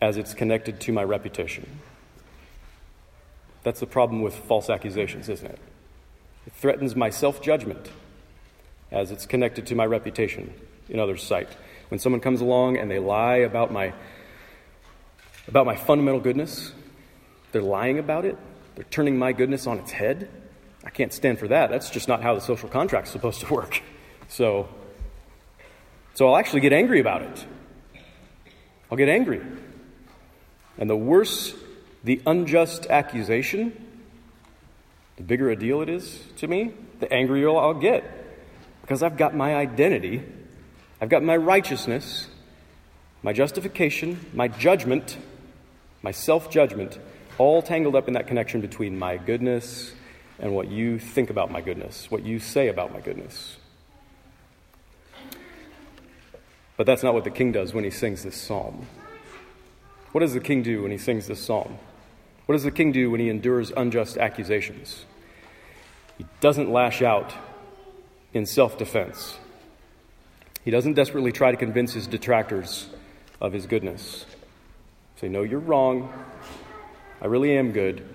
as 0.02 0.16
it's 0.16 0.34
connected 0.34 0.80
to 0.80 0.92
my 0.92 1.04
reputation. 1.04 1.78
That's 3.62 3.78
the 3.78 3.86
problem 3.86 4.22
with 4.22 4.34
false 4.34 4.70
accusations, 4.70 5.28
isn't 5.28 5.46
it? 5.46 5.58
It 6.48 6.52
threatens 6.52 6.96
my 6.96 7.10
self 7.10 7.40
judgment 7.40 7.90
as 8.90 9.10
it's 9.10 9.26
connected 9.26 9.66
to 9.66 9.74
my 9.74 9.86
reputation 9.86 10.52
in 10.88 10.98
others' 10.98 11.22
sight. 11.22 11.48
When 11.88 11.98
someone 11.98 12.20
comes 12.20 12.40
along 12.40 12.76
and 12.76 12.90
they 12.90 12.98
lie 12.98 13.36
about 13.36 13.72
my, 13.72 13.92
about 15.48 15.66
my 15.66 15.76
fundamental 15.76 16.20
goodness, 16.20 16.72
they're 17.52 17.62
lying 17.62 17.98
about 17.98 18.24
it, 18.24 18.36
they're 18.74 18.84
turning 18.84 19.18
my 19.18 19.32
goodness 19.32 19.66
on 19.66 19.78
its 19.78 19.90
head. 19.90 20.28
I 20.84 20.90
can't 20.90 21.12
stand 21.12 21.38
for 21.38 21.48
that. 21.48 21.70
That's 21.70 21.90
just 21.90 22.08
not 22.08 22.22
how 22.22 22.34
the 22.34 22.40
social 22.40 22.68
contract's 22.68 23.10
supposed 23.10 23.40
to 23.40 23.52
work. 23.52 23.82
So, 24.28 24.68
so 26.14 26.28
I'll 26.28 26.36
actually 26.36 26.60
get 26.60 26.72
angry 26.72 27.00
about 27.00 27.22
it. 27.22 27.46
I'll 28.90 28.98
get 28.98 29.08
angry. 29.08 29.40
And 30.78 30.88
the 30.88 30.96
worse 30.96 31.54
the 32.02 32.20
unjust 32.26 32.86
accusation, 32.86 33.72
the 35.16 35.22
bigger 35.22 35.50
a 35.50 35.56
deal 35.56 35.82
it 35.82 35.88
is 35.88 36.24
to 36.36 36.46
me, 36.46 36.72
the 37.00 37.12
angrier 37.12 37.50
I'll 37.50 37.74
get. 37.74 38.04
Because 38.90 39.04
I've 39.04 39.16
got 39.16 39.36
my 39.36 39.54
identity, 39.54 40.20
I've 41.00 41.10
got 41.10 41.22
my 41.22 41.36
righteousness, 41.36 42.26
my 43.22 43.32
justification, 43.32 44.18
my 44.34 44.48
judgment, 44.48 45.16
my 46.02 46.10
self 46.10 46.50
judgment, 46.50 46.98
all 47.38 47.62
tangled 47.62 47.94
up 47.94 48.08
in 48.08 48.14
that 48.14 48.26
connection 48.26 48.60
between 48.60 48.98
my 48.98 49.16
goodness 49.16 49.92
and 50.40 50.56
what 50.56 50.72
you 50.72 50.98
think 50.98 51.30
about 51.30 51.52
my 51.52 51.60
goodness, 51.60 52.10
what 52.10 52.24
you 52.24 52.40
say 52.40 52.66
about 52.66 52.92
my 52.92 52.98
goodness. 52.98 53.58
But 56.76 56.84
that's 56.84 57.04
not 57.04 57.14
what 57.14 57.22
the 57.22 57.30
king 57.30 57.52
does 57.52 57.72
when 57.72 57.84
he 57.84 57.90
sings 57.90 58.24
this 58.24 58.36
psalm. 58.36 58.88
What 60.10 60.22
does 60.22 60.34
the 60.34 60.40
king 60.40 60.64
do 60.64 60.82
when 60.82 60.90
he 60.90 60.98
sings 60.98 61.28
this 61.28 61.38
psalm? 61.38 61.78
What 62.46 62.54
does 62.54 62.64
the 62.64 62.72
king 62.72 62.90
do 62.90 63.12
when 63.12 63.20
he 63.20 63.28
endures 63.28 63.70
unjust 63.70 64.18
accusations? 64.18 65.04
He 66.18 66.26
doesn't 66.40 66.72
lash 66.72 67.02
out 67.02 67.32
in 68.32 68.46
self 68.46 68.78
defense. 68.78 69.38
He 70.64 70.70
doesn't 70.70 70.94
desperately 70.94 71.32
try 71.32 71.50
to 71.50 71.56
convince 71.56 71.92
his 71.92 72.06
detractors 72.06 72.88
of 73.40 73.52
his 73.52 73.66
goodness. 73.66 74.26
Say, 75.16 75.28
No, 75.28 75.42
you're 75.42 75.60
wrong. 75.60 76.12
I 77.20 77.26
really 77.26 77.56
am 77.56 77.72
good. 77.72 78.06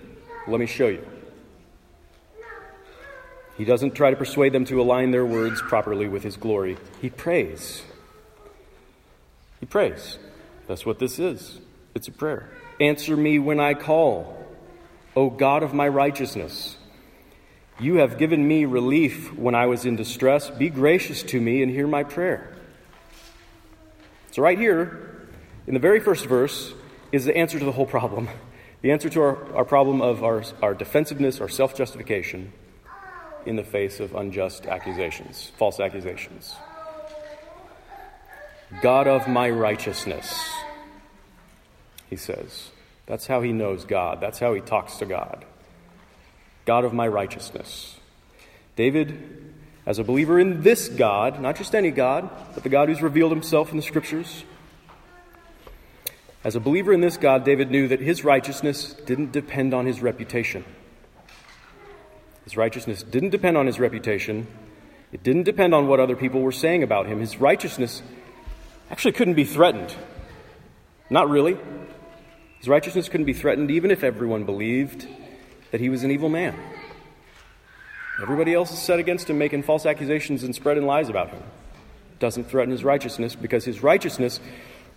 Let 0.47 0.59
me 0.59 0.65
show 0.65 0.87
you. 0.87 1.05
He 3.57 3.63
doesn't 3.63 3.95
try 3.95 4.09
to 4.09 4.17
persuade 4.17 4.51
them 4.53 4.65
to 4.65 4.81
align 4.81 5.11
their 5.11 5.25
words 5.25 5.61
properly 5.61 6.07
with 6.07 6.23
his 6.23 6.35
glory. 6.35 6.77
He 7.01 7.09
prays. 7.09 7.83
He 9.59 9.65
prays. 9.65 10.17
That's 10.67 10.85
what 10.85 10.99
this 10.99 11.19
is. 11.19 11.59
It's 11.93 12.07
a 12.07 12.11
prayer. 12.11 12.49
Answer 12.81 13.15
me 13.15 13.39
when 13.39 13.59
I 13.59 13.73
call, 13.73 14.45
O 15.15 15.29
God 15.29 15.63
of 15.63 15.73
my 15.73 15.87
righteousness. 15.87 16.75
You 17.79 17.95
have 17.95 18.17
given 18.17 18.47
me 18.47 18.65
relief 18.65 19.33
when 19.33 19.53
I 19.53 19.65
was 19.65 19.85
in 19.85 19.95
distress. 19.95 20.49
Be 20.49 20.69
gracious 20.69 21.23
to 21.23 21.41
me 21.41 21.61
and 21.61 21.71
hear 21.71 21.87
my 21.87 22.03
prayer. 22.03 22.55
So, 24.31 24.41
right 24.41 24.57
here, 24.57 25.27
in 25.67 25.73
the 25.73 25.79
very 25.79 25.99
first 25.99 26.25
verse, 26.25 26.73
is 27.11 27.25
the 27.25 27.35
answer 27.35 27.59
to 27.59 27.65
the 27.65 27.71
whole 27.71 27.85
problem. 27.85 28.29
The 28.81 28.91
answer 28.91 29.09
to 29.09 29.21
our, 29.21 29.55
our 29.55 29.65
problem 29.65 30.01
of 30.01 30.23
our, 30.23 30.43
our 30.61 30.73
defensiveness, 30.73 31.41
our 31.41 31.49
self 31.49 31.75
justification 31.75 32.53
in 33.45 33.55
the 33.55 33.63
face 33.63 33.99
of 33.99 34.15
unjust 34.15 34.67
accusations, 34.67 35.51
false 35.57 35.79
accusations. 35.79 36.55
God 38.81 39.07
of 39.07 39.27
my 39.27 39.49
righteousness, 39.49 40.49
he 42.09 42.15
says. 42.15 42.69
That's 43.05 43.27
how 43.27 43.41
he 43.41 43.53
knows 43.53 43.85
God. 43.85 44.19
That's 44.19 44.39
how 44.39 44.53
he 44.53 44.61
talks 44.61 44.97
to 44.97 45.05
God. 45.05 45.45
God 46.65 46.83
of 46.83 46.93
my 46.93 47.07
righteousness. 47.07 47.97
David, 48.75 49.53
as 49.85 49.99
a 49.99 50.03
believer 50.03 50.39
in 50.39 50.63
this 50.63 50.89
God, 50.89 51.39
not 51.39 51.55
just 51.55 51.75
any 51.75 51.91
God, 51.91 52.29
but 52.53 52.63
the 52.63 52.69
God 52.69 52.89
who's 52.89 53.01
revealed 53.01 53.31
himself 53.31 53.71
in 53.71 53.77
the 53.77 53.83
scriptures, 53.83 54.43
as 56.43 56.55
a 56.55 56.59
believer 56.59 56.93
in 56.93 57.01
this 57.01 57.17
God, 57.17 57.43
David 57.43 57.71
knew 57.71 57.87
that 57.87 57.99
his 57.99 58.23
righteousness 58.23 58.93
didn't 59.05 59.31
depend 59.31 59.73
on 59.73 59.85
his 59.85 60.01
reputation. 60.01 60.63
His 62.43 62.55
righteousness 62.55 63.01
didn't 63.01 63.31
depend 63.31 63.57
on 63.57 63.65
his 63.65 63.79
reputation. 63.79 64.45
It 65.11 65.23
didn't 65.23 65.43
depend 65.43 65.73
on 65.73 65.87
what 65.87 65.99
other 65.99 66.15
people 66.15 66.41
were 66.41 66.51
saying 66.51 66.83
about 66.83 67.07
him. 67.07 67.19
His 67.19 67.39
righteousness 67.39 68.03
actually 68.91 69.13
couldn't 69.13 69.33
be 69.33 69.45
threatened. 69.45 69.95
Not 71.09 71.29
really. 71.29 71.57
His 72.59 72.67
righteousness 72.67 73.09
couldn't 73.09 73.25
be 73.25 73.33
threatened 73.33 73.71
even 73.71 73.89
if 73.89 74.03
everyone 74.03 74.43
believed 74.43 75.07
that 75.75 75.81
he 75.81 75.89
was 75.89 76.05
an 76.05 76.11
evil 76.11 76.29
man. 76.29 76.57
Everybody 78.21 78.53
else 78.53 78.71
is 78.71 78.79
set 78.79 78.97
against 78.97 79.29
him, 79.29 79.37
making 79.37 79.63
false 79.63 79.85
accusations 79.85 80.41
and 80.41 80.55
spreading 80.55 80.85
lies 80.85 81.09
about 81.09 81.31
him. 81.31 81.43
Doesn't 82.17 82.45
threaten 82.45 82.71
his 82.71 82.85
righteousness 82.85 83.35
because 83.35 83.65
his 83.65 83.83
righteousness 83.83 84.39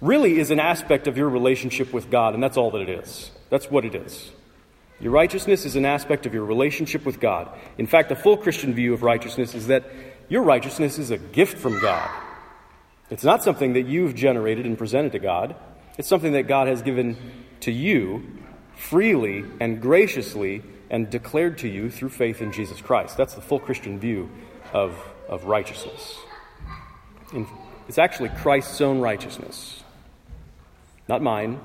really 0.00 0.38
is 0.38 0.52
an 0.52 0.61
aspect 0.61 1.08
of 1.08 1.16
your 1.16 1.28
relationship 1.28 1.92
with 1.92 2.12
God, 2.12 2.35
and 2.35 2.40
that's 2.40 2.56
all 2.56 2.70
that 2.70 2.82
it 2.82 2.90
is. 2.90 3.32
That's 3.50 3.68
what 3.68 3.85
it 3.85 3.97
is. 3.97 4.30
Your 5.00 5.11
righteousness 5.11 5.64
is 5.64 5.75
an 5.75 5.85
aspect 5.85 6.26
of 6.26 6.32
your 6.32 6.44
relationship 6.44 7.04
with 7.04 7.18
God. 7.18 7.49
In 7.76 7.88
fact, 7.88 8.08
the 8.08 8.14
full 8.14 8.37
Christian 8.37 8.73
view 8.73 8.94
of 8.94 9.02
righteousness 9.02 9.56
is 9.56 9.66
that 9.66 9.82
your 10.28 10.44
righteousness 10.44 10.97
is 10.97 11.11
a 11.11 11.18
gift 11.18 11.58
from 11.58 11.80
God. 11.80 12.08
It's 13.11 13.25
not 13.25 13.42
something 13.42 13.73
that 13.73 13.87
you've 13.88 14.14
generated 14.14 14.64
and 14.64 14.78
presented 14.78 15.11
to 15.11 15.18
God. 15.18 15.56
It's 15.99 16.06
something 16.06 16.35
that 16.35 16.44
God 16.44 16.68
has 16.68 16.82
given 16.82 17.16
to 17.62 17.73
you 17.73 18.38
freely 18.78 19.44
and 19.61 19.82
graciously 19.82 20.62
and 20.88 21.11
declared 21.11 21.58
to 21.58 21.68
you 21.68 21.90
through 21.90 22.08
faith 22.08 22.40
in 22.40 22.52
Jesus 22.52 22.80
Christ. 22.80 23.16
That's 23.16 23.35
the 23.35 23.40
full 23.40 23.58
Christian 23.58 23.99
view 23.99 24.30
of, 24.73 24.97
of 25.28 25.44
righteousness. 25.44 26.16
In, 27.35 27.47
it's 27.88 27.99
actually 27.99 28.30
Christ's 28.30 28.80
own 28.80 29.00
righteousness, 29.00 29.82
not 31.08 31.20
mine, 31.20 31.61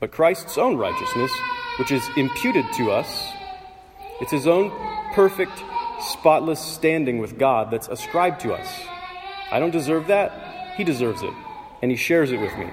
but 0.00 0.10
Christ's 0.10 0.58
own 0.58 0.76
righteousness, 0.76 1.30
which 1.78 1.92
is 1.92 2.02
imputed 2.16 2.64
to 2.74 2.90
us. 2.90 3.32
It's 4.20 4.32
his 4.32 4.46
own 4.46 4.70
perfect, 5.14 5.62
spotless 6.00 6.60
standing 6.60 7.18
with 7.18 7.38
God 7.38 7.70
that's 7.70 7.88
ascribed 7.88 8.40
to 8.40 8.52
us. 8.52 8.68
I 9.50 9.60
don't 9.60 9.70
deserve 9.70 10.08
that. 10.08 10.74
He 10.76 10.84
deserves 10.84 11.22
it, 11.22 11.32
and 11.82 11.90
he 11.90 11.96
shares 11.96 12.32
it 12.32 12.40
with 12.40 12.56
me. 12.58 12.68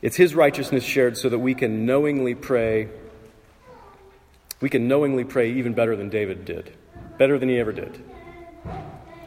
It's 0.00 0.16
His 0.16 0.34
righteousness 0.34 0.84
shared 0.84 1.16
so 1.16 1.28
that 1.28 1.38
we 1.38 1.54
can 1.54 1.86
knowingly 1.86 2.34
pray. 2.34 2.88
We 4.60 4.68
can 4.68 4.88
knowingly 4.88 5.24
pray 5.24 5.52
even 5.52 5.74
better 5.74 5.96
than 5.96 6.08
David 6.08 6.44
did, 6.44 6.72
better 7.16 7.38
than 7.38 7.48
he 7.48 7.58
ever 7.58 7.72
did, 7.72 8.02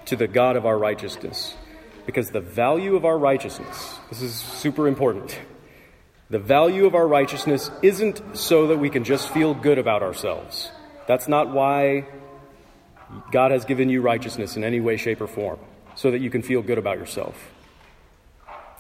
to 0.06 0.16
the 0.16 0.28
God 0.28 0.56
of 0.56 0.66
our 0.66 0.78
righteousness. 0.78 1.56
Because 2.06 2.32
the 2.32 2.42
value 2.42 2.96
of 2.96 3.06
our 3.06 3.18
righteousness, 3.18 4.00
this 4.10 4.22
is 4.22 4.34
super 4.34 4.88
important. 4.88 5.40
The 6.30 6.40
value 6.40 6.86
of 6.86 6.96
our 6.96 7.08
righteousness 7.08 7.70
isn't 7.82 8.22
so 8.38 8.68
that 8.68 8.78
we 8.78 8.90
can 8.90 9.04
just 9.04 9.30
feel 9.30 9.54
good 9.54 9.78
about 9.78 10.02
ourselves. 10.02 10.72
That's 11.08 11.28
not 11.28 11.52
why 11.52 12.06
God 13.32 13.52
has 13.52 13.66
given 13.66 13.90
you 13.90 14.02
righteousness 14.02 14.56
in 14.56 14.64
any 14.64 14.80
way, 14.80 14.98
shape, 14.98 15.22
or 15.22 15.28
form, 15.28 15.60
so 15.96 16.12
that 16.12 16.20
you 16.20 16.30
can 16.30 16.42
feel 16.42 16.62
good 16.62 16.78
about 16.78 16.98
yourself. 16.98 17.51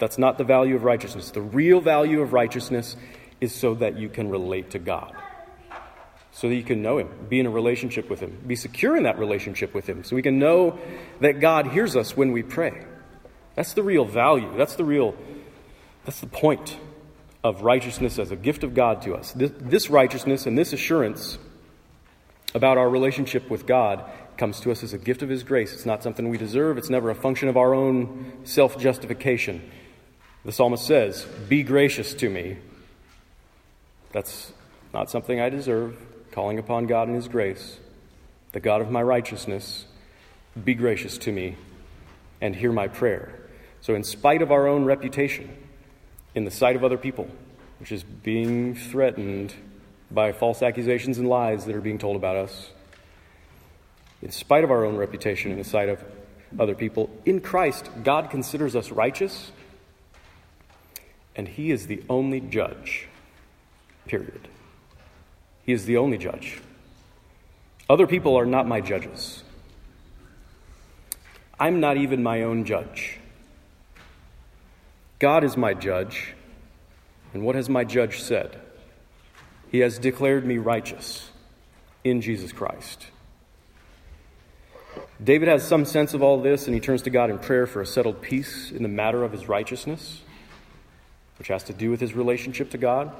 That's 0.01 0.17
not 0.17 0.39
the 0.39 0.43
value 0.43 0.75
of 0.75 0.83
righteousness. 0.83 1.29
The 1.29 1.41
real 1.41 1.79
value 1.79 2.21
of 2.21 2.33
righteousness 2.33 2.95
is 3.39 3.53
so 3.53 3.75
that 3.75 3.99
you 3.99 4.09
can 4.09 4.31
relate 4.31 4.71
to 4.71 4.79
God, 4.79 5.15
so 6.31 6.49
that 6.49 6.55
you 6.55 6.63
can 6.63 6.81
know 6.81 6.97
Him, 6.97 7.27
be 7.29 7.39
in 7.39 7.45
a 7.45 7.51
relationship 7.51 8.09
with 8.09 8.19
Him, 8.19 8.35
be 8.47 8.55
secure 8.55 8.97
in 8.97 9.03
that 9.03 9.19
relationship 9.19 9.75
with 9.75 9.87
Him, 9.87 10.03
so 10.03 10.15
we 10.15 10.23
can 10.23 10.39
know 10.39 10.79
that 11.19 11.39
God 11.39 11.67
hears 11.67 11.95
us 11.95 12.17
when 12.17 12.31
we 12.31 12.41
pray. 12.41 12.83
That's 13.53 13.73
the 13.73 13.83
real 13.83 14.03
value. 14.03 14.51
That's 14.57 14.73
the 14.73 14.83
real, 14.83 15.13
that's 16.03 16.19
the 16.19 16.25
point 16.25 16.79
of 17.43 17.61
righteousness 17.61 18.17
as 18.17 18.31
a 18.31 18.35
gift 18.35 18.63
of 18.63 18.73
God 18.73 19.03
to 19.03 19.13
us. 19.13 19.33
This, 19.33 19.51
this 19.59 19.89
righteousness 19.91 20.47
and 20.47 20.57
this 20.57 20.73
assurance 20.73 21.37
about 22.55 22.79
our 22.79 22.89
relationship 22.89 23.51
with 23.51 23.67
God 23.67 24.03
comes 24.35 24.61
to 24.61 24.71
us 24.71 24.81
as 24.81 24.93
a 24.93 24.97
gift 24.97 25.21
of 25.21 25.29
His 25.29 25.43
grace. 25.43 25.73
It's 25.73 25.85
not 25.85 26.01
something 26.01 26.27
we 26.27 26.39
deserve, 26.39 26.79
it's 26.79 26.89
never 26.89 27.11
a 27.11 27.15
function 27.15 27.49
of 27.49 27.55
our 27.55 27.75
own 27.75 28.31
self 28.45 28.79
justification. 28.79 29.61
The 30.43 30.51
psalmist 30.51 30.85
says, 30.85 31.25
Be 31.47 31.63
gracious 31.63 32.13
to 32.15 32.29
me. 32.29 32.57
That's 34.11 34.51
not 34.93 35.09
something 35.09 35.39
I 35.39 35.49
deserve, 35.49 35.97
calling 36.31 36.57
upon 36.57 36.87
God 36.87 37.07
in 37.07 37.15
His 37.15 37.27
grace, 37.27 37.79
the 38.51 38.59
God 38.59 38.81
of 38.81 38.89
my 38.89 39.03
righteousness. 39.03 39.85
Be 40.61 40.73
gracious 40.73 41.17
to 41.19 41.31
me 41.31 41.57
and 42.41 42.55
hear 42.55 42.71
my 42.71 42.87
prayer. 42.87 43.33
So, 43.81 43.93
in 43.95 44.03
spite 44.03 44.41
of 44.41 44.51
our 44.51 44.67
own 44.67 44.85
reputation, 44.85 45.55
in 46.33 46.45
the 46.45 46.51
sight 46.51 46.75
of 46.75 46.83
other 46.83 46.97
people, 46.97 47.27
which 47.79 47.91
is 47.91 48.03
being 48.03 48.75
threatened 48.75 49.53
by 50.09 50.31
false 50.31 50.61
accusations 50.61 51.17
and 51.17 51.27
lies 51.27 51.65
that 51.65 51.75
are 51.75 51.81
being 51.81 51.97
told 51.97 52.15
about 52.15 52.35
us, 52.35 52.71
in 54.21 54.31
spite 54.31 54.63
of 54.63 54.71
our 54.71 54.85
own 54.85 54.97
reputation 54.97 55.51
in 55.51 55.57
the 55.57 55.63
sight 55.63 55.89
of 55.89 56.03
other 56.59 56.75
people, 56.75 57.09
in 57.25 57.41
Christ, 57.41 57.89
God 58.03 58.29
considers 58.29 58.75
us 58.75 58.91
righteous, 58.91 59.51
and 61.35 61.47
He 61.47 61.71
is 61.71 61.87
the 61.87 62.03
only 62.09 62.39
judge. 62.39 63.07
Period. 64.07 64.47
He 65.65 65.73
is 65.73 65.85
the 65.85 65.97
only 65.97 66.17
judge. 66.17 66.61
Other 67.89 68.07
people 68.07 68.37
are 68.37 68.45
not 68.45 68.67
my 68.67 68.81
judges. 68.81 69.43
I'm 71.59 71.79
not 71.79 71.97
even 71.97 72.23
my 72.23 72.41
own 72.41 72.65
judge. 72.65 73.19
God 75.19 75.43
is 75.43 75.55
my 75.55 75.73
judge. 75.73 76.33
And 77.33 77.43
what 77.43 77.55
has 77.55 77.69
my 77.69 77.83
judge 77.83 78.21
said? 78.21 78.59
He 79.71 79.79
has 79.79 79.99
declared 79.99 80.45
me 80.45 80.57
righteous 80.57 81.29
in 82.03 82.21
Jesus 82.21 82.51
Christ. 82.51 83.07
David 85.23 85.47
has 85.47 85.65
some 85.65 85.85
sense 85.85 86.13
of 86.13 86.23
all 86.23 86.41
this, 86.41 86.65
and 86.65 86.73
he 86.73 86.81
turns 86.81 87.03
to 87.03 87.09
God 87.09 87.29
in 87.29 87.37
prayer 87.37 87.67
for 87.67 87.81
a 87.81 87.85
settled 87.85 88.21
peace 88.21 88.71
in 88.71 88.81
the 88.81 88.89
matter 88.89 89.23
of 89.23 89.31
his 89.31 89.47
righteousness, 89.47 90.21
which 91.41 91.47
has 91.47 91.63
to 91.63 91.73
do 91.73 91.89
with 91.89 91.99
his 91.99 92.13
relationship 92.13 92.69
to 92.69 92.77
God. 92.77 93.11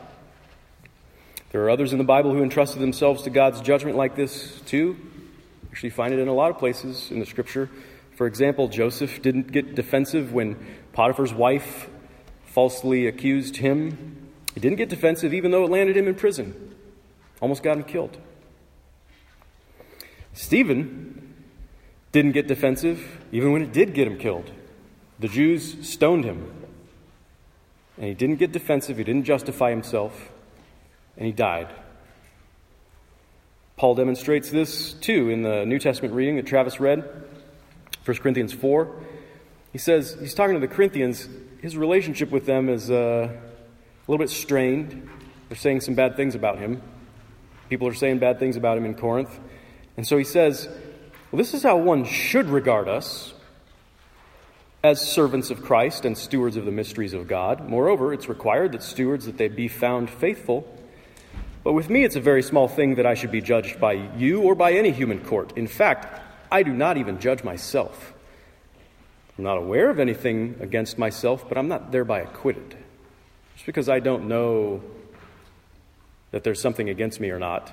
There 1.50 1.64
are 1.64 1.72
others 1.72 1.92
in 1.92 1.98
the 1.98 2.04
Bible 2.04 2.32
who 2.32 2.44
entrusted 2.44 2.80
themselves 2.80 3.24
to 3.24 3.32
God's 3.32 3.62
judgment 3.62 3.98
like 3.98 4.16
this, 4.16 4.62
too. 4.68 4.96
Actually 5.72 5.90
find 5.90 6.14
it 6.14 6.20
in 6.20 6.28
a 6.28 6.34
lot 6.34 6.52
of 6.52 6.60
places 6.60 7.10
in 7.10 7.18
the 7.18 7.26
scripture. 7.26 7.68
For 8.16 8.28
example, 8.28 8.68
Joseph 8.68 9.24
didn't 9.24 9.52
get 9.52 9.74
defensive 9.74 10.34
when 10.34 10.56
Potiphar's 10.94 11.34
wife 11.34 11.90
falsely 12.46 13.08
accused 13.08 13.58
him. 13.58 14.30
He 14.54 14.60
didn't 14.60 14.78
get 14.78 14.90
defensive 14.90 15.34
even 15.34 15.50
though 15.50 15.64
it 15.64 15.72
landed 15.72 15.98
him 15.98 16.08
in 16.08 16.14
prison, 16.14 16.76
almost 17.42 17.64
got 17.64 17.76
him 17.76 17.84
killed. 17.86 18.20
Stephen 20.34 21.34
didn't 22.12 22.34
get 22.34 22.48
defensive 22.48 23.20
even 23.32 23.52
when 23.52 23.64
it 23.64 23.74
did 23.74 23.96
get 23.96 24.06
him 24.06 24.20
killed. 24.20 24.52
The 25.18 25.28
Jews 25.28 25.90
stoned 25.90 26.24
him. 26.24 26.61
And 28.02 28.08
he 28.08 28.16
didn't 28.16 28.38
get 28.38 28.52
defensive, 28.52 28.98
he 28.98 29.04
didn't 29.04 29.26
justify 29.26 29.70
himself, 29.70 30.32
and 31.16 31.28
he 31.28 31.32
died. 31.32 31.68
Paul 33.78 33.94
demonstrates 33.94 34.50
this 34.50 34.94
too 34.94 35.30
in 35.30 35.44
the 35.44 35.68
New 35.68 35.78
Testament 35.78 36.16
reading 36.16 36.38
that 36.38 36.48
Travis 36.48 36.80
read, 36.80 37.08
1 38.04 38.18
Corinthians 38.18 38.54
4. 38.54 38.92
He 39.72 39.78
says, 39.78 40.18
he's 40.20 40.34
talking 40.34 40.56
to 40.56 40.60
the 40.60 40.68
Corinthians, 40.68 41.30
his 41.62 41.78
relationship 41.78 42.32
with 42.32 42.48
them 42.48 42.70
is 42.70 42.90
uh, 42.90 43.30
a 43.30 44.12
little 44.12 44.18
bit 44.18 44.32
strained. 44.32 45.08
They're 45.50 45.56
saying 45.56 45.82
some 45.82 45.94
bad 45.94 46.16
things 46.16 46.34
about 46.34 46.58
him. 46.58 46.82
People 47.70 47.88
are 47.88 47.94
saying 47.94 48.18
bad 48.18 48.40
things 48.40 48.58
about 48.58 48.80
him 48.80 48.86
in 48.86 48.96
Corinth. 48.96 49.40
And 49.96 50.08
so 50.08 50.18
he 50.18 50.24
says, 50.24 50.68
Well, 51.32 51.38
this 51.38 51.54
is 51.54 51.62
how 51.62 51.78
one 51.78 52.06
should 52.06 52.48
regard 52.48 52.88
us 52.88 53.36
as 54.84 55.00
servants 55.00 55.52
of 55.52 55.62
Christ 55.62 56.06
and 56.06 56.18
stewards 56.18 56.58
of 56.58 56.66
the 56.66 56.72
mysteries 56.72 57.14
of 57.14 57.28
God. 57.28 57.70
Moreover, 57.70 58.14
it's 58.14 58.28
required 58.28 58.72
that 58.72 58.82
stewards 58.82 59.26
that 59.26 59.38
they 59.38 59.48
be 59.48 59.68
found 59.68 60.10
faithful. 60.10 60.68
But 61.64 61.74
with 61.74 61.90
me, 61.90 62.04
it's 62.04 62.16
a 62.16 62.22
very 62.22 62.42
small 62.42 62.68
thing 62.68 62.96
that 62.96 63.06
I 63.06 63.14
should 63.14 63.32
be 63.32 63.42
judged 63.42 63.80
by 63.80 63.94
you 63.94 64.42
or 64.42 64.56
by 64.56 64.74
any 64.74 64.92
human 64.92 65.24
court. 65.24 65.56
In 65.56 65.68
fact, 65.68 66.20
I 66.52 66.64
do 66.64 66.74
not 66.74 66.98
even 66.98 67.20
judge 67.20 67.44
myself. 67.44 68.14
I'm 69.38 69.44
not 69.44 69.58
aware 69.58 69.90
of 69.90 70.00
anything 70.00 70.58
against 70.60 70.98
myself, 70.98 71.48
but 71.48 71.58
I'm 71.58 71.68
not 71.68 71.92
thereby 71.92 72.22
acquitted. 72.22 72.76
Just 73.54 73.66
because 73.68 73.88
I 73.90 74.00
don't 74.00 74.28
know 74.28 74.82
that 76.32 76.44
there's 76.44 76.60
something 76.60 76.90
against 76.90 77.20
me 77.20 77.30
or 77.30 77.40
not, 77.40 77.72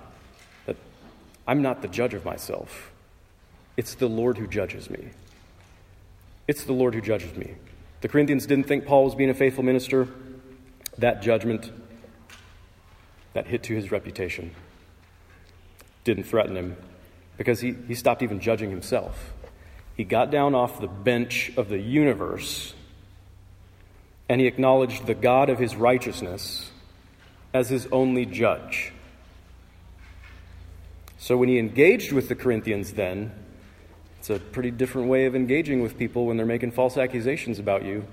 that 0.66 0.76
I'm 1.46 1.62
not 1.62 1.80
the 1.80 1.88
judge 1.88 2.12
of 2.12 2.24
myself. 2.24 2.90
It's 3.78 3.94
the 3.94 4.08
Lord 4.08 4.36
who 4.36 4.46
judges 4.46 4.90
me. 4.90 5.08
It's 6.48 6.64
the 6.64 6.72
Lord 6.72 6.94
who 6.94 7.00
judges 7.02 7.36
me. 7.36 7.54
The 8.00 8.08
Corinthians 8.08 8.46
didn't 8.46 8.64
think 8.64 8.86
Paul 8.86 9.04
was 9.04 9.14
being 9.14 9.30
a 9.30 9.34
faithful 9.34 9.62
minister. 9.62 10.08
That 10.96 11.22
judgment, 11.22 11.70
that 13.34 13.46
hit 13.46 13.62
to 13.64 13.74
his 13.74 13.92
reputation, 13.92 14.52
didn't 16.04 16.24
threaten 16.24 16.56
him 16.56 16.76
because 17.36 17.60
he, 17.60 17.76
he 17.86 17.94
stopped 17.94 18.22
even 18.22 18.40
judging 18.40 18.70
himself. 18.70 19.32
He 19.96 20.04
got 20.04 20.30
down 20.30 20.54
off 20.54 20.80
the 20.80 20.88
bench 20.88 21.52
of 21.56 21.68
the 21.68 21.78
universe 21.78 22.74
and 24.28 24.40
he 24.40 24.46
acknowledged 24.46 25.06
the 25.06 25.14
God 25.14 25.50
of 25.50 25.58
his 25.58 25.76
righteousness 25.76 26.70
as 27.52 27.68
his 27.68 27.86
only 27.92 28.26
judge. 28.26 28.92
So 31.18 31.36
when 31.36 31.48
he 31.48 31.58
engaged 31.58 32.12
with 32.12 32.28
the 32.28 32.34
Corinthians, 32.34 32.92
then, 32.92 33.32
it's 34.30 34.42
a 34.42 34.44
pretty 34.52 34.70
different 34.70 35.08
way 35.08 35.24
of 35.24 35.34
engaging 35.34 35.82
with 35.82 35.96
people 35.96 36.26
when 36.26 36.36
they're 36.36 36.44
making 36.44 36.72
false 36.72 36.98
accusations 36.98 37.58
about 37.58 37.82
you. 37.82 38.06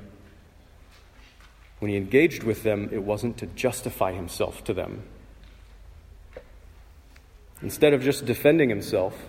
When 1.79 1.91
he 1.91 1.97
engaged 1.97 2.43
with 2.43 2.63
them, 2.63 2.89
it 2.93 3.03
wasn't 3.03 3.37
to 3.39 3.47
justify 3.47 4.13
himself 4.13 4.63
to 4.65 4.73
them. 4.73 5.03
Instead 7.61 7.93
of 7.93 8.01
just 8.01 8.25
defending 8.25 8.69
himself 8.69 9.27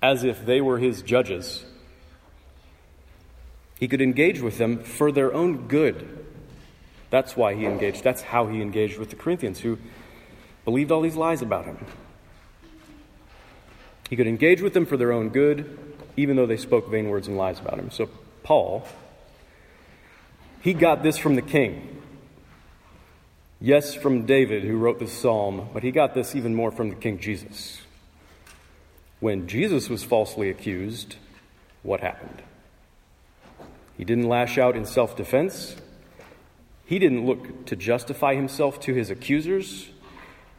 as 0.00 0.22
if 0.22 0.46
they 0.46 0.60
were 0.60 0.78
his 0.78 1.02
judges, 1.02 1.64
he 3.80 3.88
could 3.88 4.00
engage 4.00 4.40
with 4.40 4.58
them 4.58 4.84
for 4.84 5.10
their 5.10 5.34
own 5.34 5.66
good. 5.66 6.26
That's 7.10 7.36
why 7.36 7.54
he 7.54 7.64
engaged. 7.64 8.04
That's 8.04 8.22
how 8.22 8.46
he 8.46 8.62
engaged 8.62 8.98
with 8.98 9.10
the 9.10 9.16
Corinthians 9.16 9.60
who 9.60 9.78
believed 10.64 10.92
all 10.92 11.00
these 11.00 11.16
lies 11.16 11.42
about 11.42 11.64
him. 11.64 11.84
He 14.14 14.16
could 14.16 14.28
engage 14.28 14.62
with 14.62 14.74
them 14.74 14.86
for 14.86 14.96
their 14.96 15.10
own 15.10 15.30
good, 15.30 15.76
even 16.16 16.36
though 16.36 16.46
they 16.46 16.56
spoke 16.56 16.88
vain 16.88 17.08
words 17.08 17.26
and 17.26 17.36
lies 17.36 17.58
about 17.58 17.80
him. 17.80 17.90
So, 17.90 18.08
Paul, 18.44 18.86
he 20.60 20.72
got 20.72 21.02
this 21.02 21.18
from 21.18 21.34
the 21.34 21.42
king. 21.42 22.00
Yes, 23.60 23.92
from 23.92 24.24
David, 24.24 24.62
who 24.62 24.76
wrote 24.76 25.00
this 25.00 25.12
psalm, 25.12 25.68
but 25.74 25.82
he 25.82 25.90
got 25.90 26.14
this 26.14 26.36
even 26.36 26.54
more 26.54 26.70
from 26.70 26.90
the 26.90 26.94
King 26.94 27.18
Jesus. 27.18 27.80
When 29.18 29.48
Jesus 29.48 29.90
was 29.90 30.04
falsely 30.04 30.48
accused, 30.48 31.16
what 31.82 31.98
happened? 31.98 32.40
He 33.96 34.04
didn't 34.04 34.28
lash 34.28 34.58
out 34.58 34.76
in 34.76 34.86
self 34.86 35.16
defense. 35.16 35.74
He 36.86 37.00
didn't 37.00 37.26
look 37.26 37.66
to 37.66 37.74
justify 37.74 38.36
himself 38.36 38.78
to 38.82 38.94
his 38.94 39.10
accusers. 39.10 39.88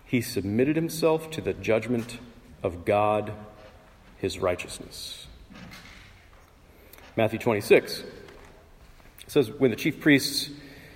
He 0.05 0.19
submitted 0.19 0.75
himself 0.75 1.31
to 1.31 1.39
the 1.39 1.53
judgment 1.53 2.19
of 2.65 2.83
God, 2.83 3.31
his 4.17 4.39
righteousness. 4.39 5.28
Matthew 7.15 7.39
26 7.39 8.04
says, 9.28 9.49
When 9.51 9.71
the 9.71 9.78
chief 9.78 9.99
priests, 9.99 10.49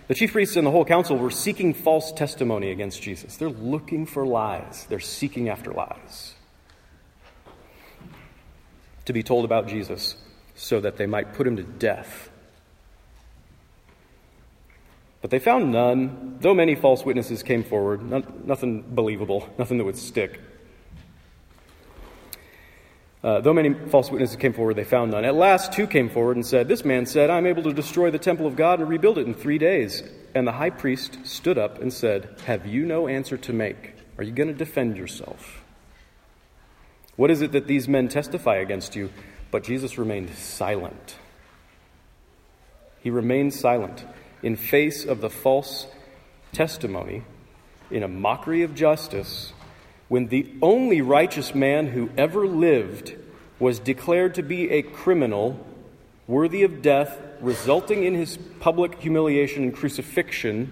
the 0.07 0.15
chief 0.15 0.31
priests 0.31 0.55
and 0.55 0.65
the 0.65 0.71
whole 0.71 0.85
council 0.85 1.17
were 1.17 1.31
seeking 1.31 1.73
false 1.73 2.11
testimony 2.11 2.71
against 2.71 3.01
Jesus, 3.01 3.37
they're 3.37 3.49
looking 3.49 4.05
for 4.05 4.25
lies, 4.25 4.85
they're 4.89 4.99
seeking 4.99 5.49
after 5.49 5.71
lies 5.71 6.33
to 9.05 9.13
be 9.13 9.23
told 9.23 9.43
about 9.43 9.67
Jesus 9.67 10.15
so 10.53 10.79
that 10.79 10.97
they 10.97 11.07
might 11.07 11.33
put 11.33 11.47
him 11.47 11.55
to 11.55 11.63
death. 11.63 12.29
But 15.21 15.31
they 15.31 15.39
found 15.39 15.71
none, 15.71 16.37
though 16.39 16.53
many 16.53 16.75
false 16.75 17.03
witnesses 17.03 17.41
came 17.41 17.63
forward, 17.63 18.03
none, 18.03 18.43
nothing 18.45 18.83
believable, 18.87 19.49
nothing 19.57 19.79
that 19.79 19.83
would 19.83 19.97
stick. 19.97 20.39
Uh, 23.21 23.41
though 23.41 23.53
many 23.53 23.73
false 23.89 24.09
witnesses 24.09 24.37
came 24.37 24.53
forward, 24.53 24.75
they 24.75 24.85
found 24.85 25.11
none. 25.11 25.25
At 25.25 25.35
last, 25.35 25.73
two 25.73 25.87
came 25.87 26.09
forward 26.09 26.37
and 26.37 26.45
said, 26.45 26.67
This 26.69 26.85
man 26.85 27.05
said, 27.05 27.29
I'm 27.29 27.45
able 27.45 27.63
to 27.63 27.73
destroy 27.73 28.11
the 28.11 28.19
temple 28.19 28.47
of 28.47 28.55
God 28.55 28.79
and 28.79 28.89
rebuild 28.89 29.17
it 29.17 29.27
in 29.27 29.33
three 29.33 29.57
days. 29.57 30.03
And 30.33 30.47
the 30.47 30.53
high 30.53 30.69
priest 30.69 31.19
stood 31.23 31.57
up 31.57 31.81
and 31.81 31.91
said, 31.91 32.29
Have 32.45 32.65
you 32.65 32.85
no 32.85 33.07
answer 33.07 33.35
to 33.37 33.51
make? 33.51 33.95
Are 34.17 34.23
you 34.23 34.31
going 34.31 34.47
to 34.47 34.53
defend 34.53 34.95
yourself? 34.95 35.63
What 37.17 37.29
is 37.29 37.41
it 37.41 37.51
that 37.51 37.67
these 37.67 37.89
men 37.89 38.07
testify 38.07 38.55
against 38.57 38.95
you? 38.95 39.09
But 39.51 39.63
Jesus 39.63 39.97
remained 39.97 40.29
silent. 40.35 41.17
He 43.01 43.09
remained 43.09 43.53
silent 43.53 44.05
in 44.41 44.55
face 44.55 45.03
of 45.03 45.19
the 45.19 45.29
false 45.29 45.87
testimony, 46.53 47.23
in 47.91 48.03
a 48.03 48.07
mockery 48.07 48.63
of 48.63 48.75
justice. 48.75 49.51
When 50.09 50.27
the 50.27 50.51
only 50.61 51.01
righteous 51.01 51.55
man 51.55 51.87
who 51.87 52.09
ever 52.17 52.45
lived 52.45 53.15
was 53.59 53.79
declared 53.79 54.35
to 54.35 54.43
be 54.43 54.69
a 54.71 54.81
criminal 54.81 55.65
worthy 56.27 56.63
of 56.63 56.81
death, 56.81 57.17
resulting 57.39 58.03
in 58.03 58.15
his 58.15 58.37
public 58.59 58.99
humiliation 58.99 59.63
and 59.63 59.73
crucifixion, 59.73 60.71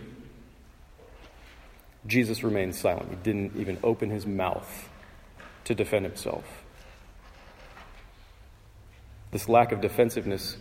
Jesus 2.05 2.43
remained 2.43 2.75
silent. 2.75 3.09
He 3.09 3.15
didn't 3.17 3.55
even 3.57 3.77
open 3.83 4.09
his 4.09 4.25
mouth 4.25 4.89
to 5.65 5.75
defend 5.75 6.05
himself. 6.05 6.43
This 9.31 9.49
lack 9.49 9.71
of 9.71 9.81
defensiveness 9.81 10.57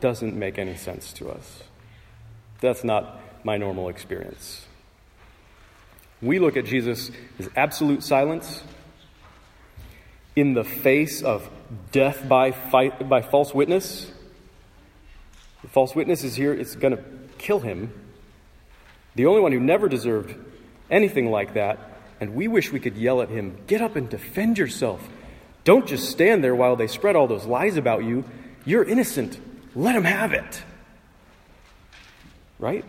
doesn't 0.00 0.34
make 0.34 0.58
any 0.58 0.76
sense 0.76 1.12
to 1.14 1.30
us. 1.30 1.64
That's 2.60 2.84
not 2.84 3.20
my 3.44 3.56
normal 3.56 3.88
experience. 3.88 4.66
We 6.22 6.38
look 6.38 6.56
at 6.56 6.66
Jesus 6.66 7.10
as 7.38 7.48
absolute 7.56 8.02
silence 8.02 8.62
in 10.36 10.54
the 10.54 10.64
face 10.64 11.22
of 11.22 11.48
death 11.92 12.28
by, 12.28 12.52
fight, 12.52 13.08
by 13.08 13.22
false 13.22 13.54
witness. 13.54 14.10
The 15.62 15.68
false 15.68 15.94
witness 15.94 16.24
is 16.24 16.34
here, 16.34 16.52
it's 16.52 16.74
going 16.74 16.96
to 16.96 17.02
kill 17.38 17.60
him. 17.60 17.92
The 19.14 19.26
only 19.26 19.40
one 19.40 19.52
who 19.52 19.60
never 19.60 19.88
deserved 19.88 20.34
anything 20.90 21.30
like 21.30 21.54
that, 21.54 21.78
and 22.20 22.34
we 22.34 22.48
wish 22.48 22.70
we 22.70 22.80
could 22.80 22.96
yell 22.96 23.22
at 23.22 23.28
him, 23.28 23.56
Get 23.66 23.80
up 23.80 23.96
and 23.96 24.08
defend 24.08 24.58
yourself. 24.58 25.06
Don't 25.64 25.86
just 25.86 26.10
stand 26.10 26.42
there 26.42 26.54
while 26.54 26.76
they 26.76 26.86
spread 26.86 27.16
all 27.16 27.26
those 27.26 27.46
lies 27.46 27.76
about 27.76 28.04
you. 28.04 28.24
You're 28.64 28.84
innocent. 28.84 29.38
Let 29.74 29.94
them 29.94 30.04
have 30.04 30.32
it. 30.32 30.62
Right? 32.58 32.84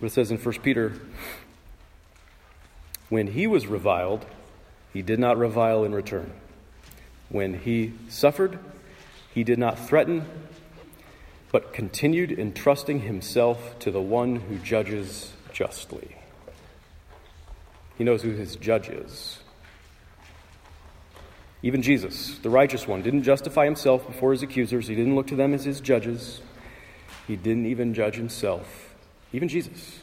But 0.00 0.06
it 0.06 0.12
says 0.12 0.30
in 0.30 0.38
1 0.38 0.54
Peter, 0.62 0.92
when 3.08 3.28
he 3.28 3.46
was 3.46 3.66
reviled, 3.66 4.26
he 4.92 5.02
did 5.02 5.18
not 5.18 5.38
revile 5.38 5.84
in 5.84 5.94
return. 5.94 6.32
When 7.28 7.60
he 7.60 7.92
suffered, 8.08 8.58
he 9.32 9.44
did 9.44 9.58
not 9.58 9.78
threaten, 9.78 10.26
but 11.52 11.72
continued 11.72 12.32
entrusting 12.32 13.00
himself 13.00 13.78
to 13.80 13.90
the 13.90 14.00
one 14.00 14.36
who 14.36 14.58
judges 14.58 15.32
justly. 15.52 16.16
He 17.96 18.04
knows 18.04 18.22
who 18.22 18.30
his 18.30 18.56
judge 18.56 18.88
is. 18.88 19.38
Even 21.62 21.82
Jesus, 21.82 22.38
the 22.38 22.50
righteous 22.50 22.86
one, 22.86 23.02
didn't 23.02 23.22
justify 23.22 23.64
himself 23.64 24.06
before 24.06 24.32
his 24.32 24.42
accusers. 24.42 24.86
He 24.86 24.94
didn't 24.94 25.14
look 25.14 25.26
to 25.28 25.36
them 25.36 25.54
as 25.54 25.64
his 25.64 25.80
judges. 25.80 26.40
He 27.26 27.36
didn't 27.36 27.66
even 27.66 27.94
judge 27.94 28.16
himself. 28.16 28.85
Even 29.32 29.48
Jesus 29.48 30.00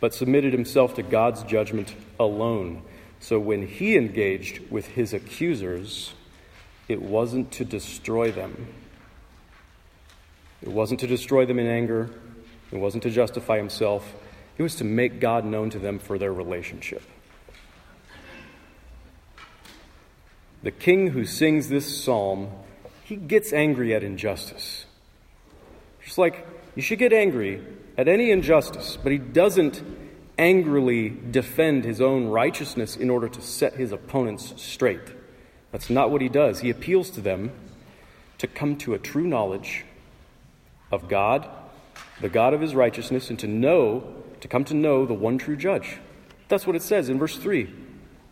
but 0.00 0.14
submitted 0.14 0.52
himself 0.52 0.94
to 0.94 1.02
God's 1.02 1.42
judgment 1.42 1.94
alone. 2.20 2.82
So 3.20 3.38
when 3.38 3.66
he 3.66 3.96
engaged 3.96 4.70
with 4.70 4.86
his 4.86 5.12
accusers, 5.12 6.14
it 6.88 7.02
wasn't 7.02 7.50
to 7.52 7.64
destroy 7.64 8.30
them. 8.30 8.68
It 10.62 10.68
wasn't 10.68 11.00
to 11.00 11.06
destroy 11.06 11.46
them 11.46 11.58
in 11.58 11.66
anger. 11.66 12.10
It 12.70 12.78
wasn't 12.78 13.02
to 13.04 13.10
justify 13.10 13.56
himself. 13.56 14.14
It 14.56 14.62
was 14.62 14.76
to 14.76 14.84
make 14.84 15.20
God 15.20 15.44
known 15.44 15.70
to 15.70 15.78
them 15.78 15.98
for 15.98 16.18
their 16.18 16.32
relationship. 16.32 17.02
The 20.62 20.70
king 20.72 21.08
who 21.08 21.24
sings 21.24 21.68
this 21.68 22.02
psalm, 22.02 22.50
he 23.04 23.14
gets 23.16 23.52
angry 23.52 23.94
at 23.94 24.02
injustice. 24.02 24.86
Just 26.04 26.18
like 26.18 26.46
you 26.78 26.82
should 26.82 27.00
get 27.00 27.12
angry 27.12 27.60
at 27.96 28.06
any 28.06 28.30
injustice, 28.30 28.96
but 29.02 29.10
he 29.10 29.18
doesn't 29.18 29.82
angrily 30.38 31.08
defend 31.08 31.84
his 31.84 32.00
own 32.00 32.28
righteousness 32.28 32.94
in 32.94 33.10
order 33.10 33.28
to 33.28 33.40
set 33.40 33.74
his 33.74 33.90
opponents 33.90 34.54
straight. 34.62 35.00
That's 35.72 35.90
not 35.90 36.12
what 36.12 36.20
he 36.20 36.28
does. 36.28 36.60
He 36.60 36.70
appeals 36.70 37.10
to 37.10 37.20
them 37.20 37.50
to 38.38 38.46
come 38.46 38.76
to 38.76 38.94
a 38.94 38.98
true 39.00 39.26
knowledge 39.26 39.86
of 40.92 41.08
God, 41.08 41.48
the 42.20 42.28
God 42.28 42.54
of 42.54 42.60
his 42.60 42.76
righteousness, 42.76 43.28
and 43.28 43.40
to 43.40 43.48
know, 43.48 44.14
to 44.40 44.46
come 44.46 44.64
to 44.66 44.74
know 44.74 45.04
the 45.04 45.14
one 45.14 45.36
true 45.36 45.56
judge. 45.56 45.98
That's 46.46 46.64
what 46.64 46.76
it 46.76 46.82
says 46.82 47.08
in 47.08 47.18
verse 47.18 47.36
3. 47.36 47.74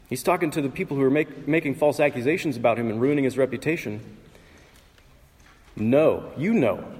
He's 0.08 0.22
talking 0.22 0.52
to 0.52 0.62
the 0.62 0.68
people 0.68 0.96
who 0.96 1.02
are 1.02 1.10
make, 1.10 1.48
making 1.48 1.74
false 1.74 1.98
accusations 1.98 2.56
about 2.56 2.78
him 2.78 2.90
and 2.90 3.00
ruining 3.00 3.24
his 3.24 3.36
reputation. 3.36 4.18
Know, 5.74 6.30
you 6.36 6.54
know, 6.54 6.95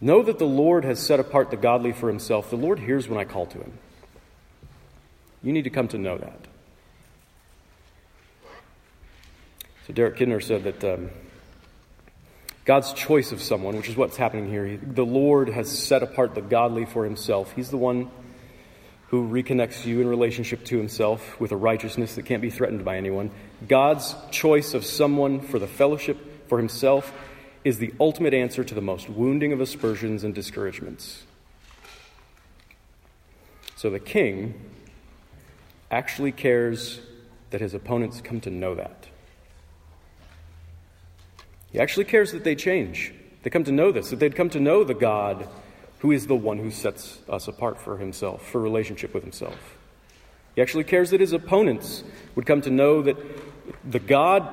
Know 0.00 0.22
that 0.22 0.38
the 0.38 0.46
Lord 0.46 0.84
has 0.84 1.00
set 1.00 1.20
apart 1.20 1.50
the 1.50 1.56
godly 1.56 1.92
for 1.92 2.08
himself. 2.08 2.50
The 2.50 2.56
Lord 2.56 2.78
hears 2.78 3.08
when 3.08 3.18
I 3.18 3.24
call 3.24 3.46
to 3.46 3.58
him. 3.58 3.78
You 5.42 5.52
need 5.52 5.64
to 5.64 5.70
come 5.70 5.88
to 5.88 5.98
know 5.98 6.18
that. 6.18 6.46
So, 9.86 9.92
Derek 9.92 10.16
Kidner 10.16 10.42
said 10.42 10.64
that 10.64 10.84
um, 10.84 11.10
God's 12.64 12.92
choice 12.92 13.30
of 13.30 13.40
someone, 13.40 13.76
which 13.76 13.88
is 13.88 13.96
what's 13.96 14.16
happening 14.16 14.50
here, 14.50 14.76
the 14.82 15.06
Lord 15.06 15.48
has 15.48 15.70
set 15.70 16.02
apart 16.02 16.34
the 16.34 16.42
godly 16.42 16.84
for 16.84 17.04
himself. 17.04 17.52
He's 17.52 17.70
the 17.70 17.76
one 17.76 18.10
who 19.08 19.28
reconnects 19.28 19.86
you 19.86 20.00
in 20.00 20.08
relationship 20.08 20.64
to 20.64 20.76
himself 20.76 21.38
with 21.40 21.52
a 21.52 21.56
righteousness 21.56 22.16
that 22.16 22.24
can't 22.26 22.42
be 22.42 22.50
threatened 22.50 22.84
by 22.84 22.96
anyone. 22.96 23.30
God's 23.68 24.16
choice 24.32 24.74
of 24.74 24.84
someone 24.84 25.40
for 25.40 25.60
the 25.60 25.68
fellowship 25.68 26.48
for 26.48 26.58
himself 26.58 27.12
is 27.66 27.78
the 27.78 27.92
ultimate 27.98 28.32
answer 28.32 28.62
to 28.62 28.76
the 28.76 28.80
most 28.80 29.08
wounding 29.08 29.52
of 29.52 29.60
aspersions 29.60 30.22
and 30.22 30.32
discouragements. 30.32 31.24
So 33.74 33.90
the 33.90 33.98
king 33.98 34.54
actually 35.90 36.30
cares 36.30 37.00
that 37.50 37.60
his 37.60 37.74
opponents 37.74 38.20
come 38.20 38.40
to 38.42 38.50
know 38.50 38.76
that. 38.76 39.08
He 41.72 41.80
actually 41.80 42.04
cares 42.04 42.30
that 42.30 42.44
they 42.44 42.54
change. 42.54 43.12
They 43.42 43.50
come 43.50 43.64
to 43.64 43.72
know 43.72 43.90
this, 43.90 44.10
that 44.10 44.20
they'd 44.20 44.36
come 44.36 44.50
to 44.50 44.60
know 44.60 44.84
the 44.84 44.94
God 44.94 45.48
who 45.98 46.12
is 46.12 46.28
the 46.28 46.36
one 46.36 46.58
who 46.58 46.70
sets 46.70 47.18
us 47.28 47.48
apart 47.48 47.80
for 47.80 47.98
himself, 47.98 48.46
for 48.46 48.60
relationship 48.60 49.12
with 49.12 49.24
himself. 49.24 49.76
He 50.54 50.62
actually 50.62 50.84
cares 50.84 51.10
that 51.10 51.18
his 51.18 51.32
opponents 51.32 52.04
would 52.36 52.46
come 52.46 52.60
to 52.60 52.70
know 52.70 53.02
that 53.02 53.16
the 53.84 53.98
God 53.98 54.48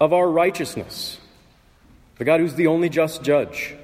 of 0.00 0.12
our 0.12 0.28
righteousness, 0.28 1.19
the 2.20 2.26
God 2.26 2.40
who's 2.40 2.52
the 2.52 2.66
only 2.66 2.90
just 2.90 3.22
judge 3.22 3.74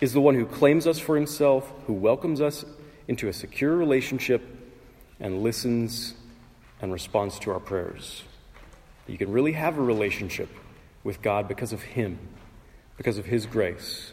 is 0.00 0.12
the 0.12 0.20
one 0.20 0.36
who 0.36 0.46
claims 0.46 0.86
us 0.86 1.00
for 1.00 1.16
himself, 1.16 1.72
who 1.88 1.92
welcomes 1.92 2.40
us 2.40 2.64
into 3.08 3.26
a 3.26 3.32
secure 3.32 3.74
relationship 3.74 4.42
and 5.18 5.42
listens 5.42 6.14
and 6.80 6.92
responds 6.92 7.40
to 7.40 7.50
our 7.50 7.58
prayers. 7.58 8.22
You 9.08 9.18
can 9.18 9.32
really 9.32 9.54
have 9.54 9.76
a 9.76 9.82
relationship 9.82 10.48
with 11.02 11.20
God 11.20 11.48
because 11.48 11.72
of 11.72 11.82
Him, 11.82 12.20
because 12.96 13.18
of 13.18 13.24
His 13.24 13.44
grace. 13.44 14.12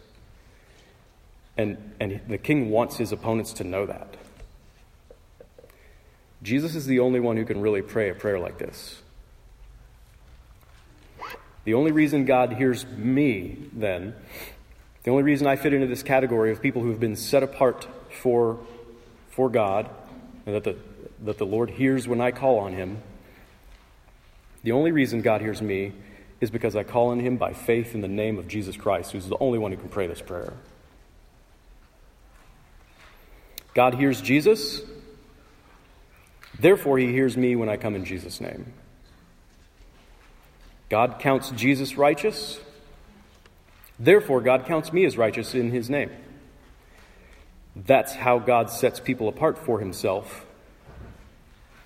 And, 1.55 1.93
and 1.99 2.19
the 2.27 2.39
king 2.39 2.71
wants 2.71 2.97
his 2.97 3.11
opponents 3.11 3.53
to 3.53 3.63
know 3.63 3.85
that. 3.85 4.17
Jesus 6.41 6.73
is 6.73 6.87
the 6.87 6.99
only 6.99 7.19
one 7.19 7.37
who 7.37 7.45
can 7.45 7.61
really 7.61 7.83
pray 7.83 8.09
a 8.09 8.15
prayer 8.15 8.39
like 8.39 8.57
this. 8.57 9.02
The 11.65 11.73
only 11.73 11.91
reason 11.91 12.25
God 12.25 12.53
hears 12.53 12.85
me, 12.85 13.57
then, 13.71 14.15
the 15.03 15.11
only 15.11 15.23
reason 15.23 15.47
I 15.47 15.55
fit 15.55 15.73
into 15.73 15.87
this 15.87 16.03
category 16.03 16.51
of 16.51 16.61
people 16.61 16.81
who 16.81 16.89
have 16.89 16.99
been 16.99 17.15
set 17.15 17.43
apart 17.43 17.87
for, 18.09 18.59
for 19.29 19.49
God, 19.49 19.89
and 20.45 20.55
that 20.55 20.63
the, 20.63 20.77
that 21.23 21.37
the 21.37 21.45
Lord 21.45 21.69
hears 21.69 22.07
when 22.07 22.19
I 22.19 22.31
call 22.31 22.59
on 22.59 22.73
Him, 22.73 23.01
the 24.63 24.71
only 24.71 24.91
reason 24.91 25.21
God 25.21 25.41
hears 25.41 25.61
me 25.61 25.93
is 26.41 26.51
because 26.51 26.75
I 26.75 26.83
call 26.83 27.09
on 27.09 27.19
Him 27.19 27.37
by 27.37 27.53
faith 27.53 27.95
in 27.95 28.01
the 28.01 28.07
name 28.07 28.37
of 28.37 28.47
Jesus 28.47 28.75
Christ, 28.75 29.13
who's 29.13 29.27
the 29.27 29.37
only 29.39 29.59
one 29.59 29.71
who 29.71 29.77
can 29.77 29.89
pray 29.89 30.07
this 30.07 30.21
prayer. 30.21 30.53
God 33.73 33.95
hears 33.95 34.21
Jesus, 34.21 34.81
therefore, 36.59 36.97
He 36.97 37.07
hears 37.07 37.37
me 37.37 37.55
when 37.55 37.69
I 37.69 37.77
come 37.77 37.95
in 37.95 38.03
Jesus' 38.03 38.41
name. 38.41 38.73
God 40.93 41.17
counts 41.17 41.49
Jesus 41.49 41.97
righteous. 41.97 42.59
Therefore, 43.97 44.41
God 44.41 44.67
counts 44.67 44.93
me 44.93 45.05
as 45.05 45.17
righteous 45.17 45.55
in 45.55 45.71
his 45.71 45.89
name. 45.89 46.11
That's 47.75 48.13
how 48.13 48.37
God 48.37 48.69
sets 48.69 48.99
people 48.99 49.27
apart 49.27 49.57
for 49.57 49.79
himself, 49.79 50.45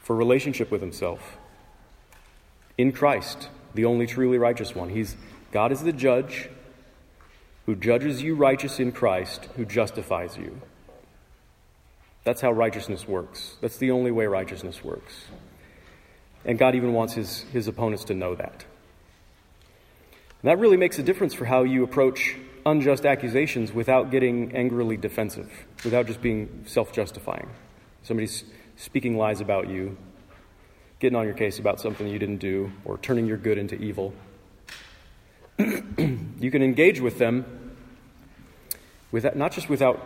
for 0.02 0.14
relationship 0.14 0.70
with 0.72 0.82
himself. 0.82 1.38
In 2.78 2.92
Christ, 2.92 3.48
the 3.74 3.86
only 3.86 4.08
truly 4.08 4.38
righteous 4.38 4.76
one. 4.76 4.90
He's, 4.90 5.16
God 5.54 5.72
is 5.72 5.84
the 5.84 5.94
judge 5.94 6.50
who 7.66 7.78
judges 7.78 8.22
you 8.22 8.36
righteous 8.36 8.78
in 8.78 8.92
Christ, 8.92 9.48
who 9.56 9.64
justifies 9.64 10.36
you. 10.36 10.60
That's 12.26 12.42
how 12.42 12.52
righteousness 12.52 13.08
works. 13.08 13.56
That's 13.62 13.78
the 13.78 13.92
only 13.92 14.12
way 14.12 14.26
righteousness 14.26 14.84
works. 14.84 15.14
And 16.44 16.60
God 16.60 16.76
even 16.76 16.92
wants 16.92 17.14
his, 17.14 17.44
his 17.54 17.70
opponents 17.70 18.04
to 18.04 18.14
know 18.14 18.36
that. 18.36 18.66
And 20.42 20.50
that 20.50 20.60
really 20.60 20.78
makes 20.78 21.00
a 21.00 21.04
difference 21.04 21.34
for 21.34 21.46
how 21.46 21.64
you 21.64 21.84
approach 21.84 22.36
unjust 22.66 23.06
accusations 23.06 23.74
without 23.74 24.12
getting 24.12 24.56
angrily 24.56 24.98
defensive, 24.98 25.52
without 25.84 26.06
just 26.06 26.22
being 26.22 26.64
self 26.68 26.92
justifying. 26.92 27.50
Somebody's 28.04 28.44
speaking 28.76 29.18
lies 29.18 29.42
about 29.42 29.70
you, 29.70 29.98
getting 31.00 31.18
on 31.18 31.26
your 31.26 31.34
case 31.34 31.60
about 31.60 31.80
something 31.80 32.08
you 32.08 32.20
didn't 32.20 32.38
do, 32.38 32.72
or 32.86 32.98
turning 32.98 33.26
your 33.26 33.38
good 33.38 33.58
into 33.58 33.76
evil. 33.76 34.14
you 35.58 36.52
can 36.52 36.62
engage 36.62 37.00
with 37.02 37.18
them 37.18 37.76
without, 39.12 39.36
not 39.36 39.52
just 39.52 39.70
without 39.70 40.00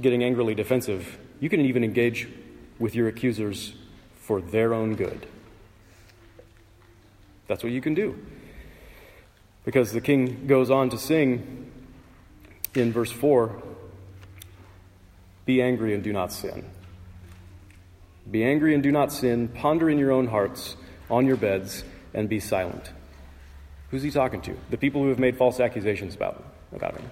getting 0.00 0.24
angrily 0.24 0.54
defensive, 0.54 1.18
you 1.40 1.48
can 1.48 1.60
even 1.60 1.84
engage 1.84 2.28
with 2.78 2.94
your 2.94 3.08
accusers 3.08 3.74
for 4.16 4.40
their 4.40 4.72
own 4.72 4.94
good. 4.94 5.26
That's 7.46 7.62
what 7.62 7.72
you 7.72 7.80
can 7.80 7.94
do. 7.94 8.16
Because 9.64 9.92
the 9.92 10.00
king 10.00 10.46
goes 10.46 10.70
on 10.70 10.90
to 10.90 10.98
sing 10.98 11.70
in 12.74 12.92
verse 12.92 13.12
4 13.12 13.62
Be 15.44 15.60
angry 15.62 15.94
and 15.94 16.02
do 16.02 16.12
not 16.12 16.32
sin. 16.32 16.64
Be 18.30 18.44
angry 18.44 18.74
and 18.74 18.82
do 18.82 18.92
not 18.92 19.12
sin. 19.12 19.48
Ponder 19.48 19.90
in 19.90 19.98
your 19.98 20.12
own 20.12 20.26
hearts 20.26 20.76
on 21.10 21.26
your 21.26 21.36
beds 21.36 21.84
and 22.14 22.28
be 22.28 22.40
silent. 22.40 22.92
Who's 23.90 24.02
he 24.02 24.10
talking 24.10 24.40
to? 24.42 24.56
The 24.70 24.76
people 24.76 25.02
who 25.02 25.08
have 25.08 25.18
made 25.18 25.36
false 25.36 25.58
accusations 25.58 26.14
about, 26.14 26.44
about 26.72 26.96
him. 26.96 27.10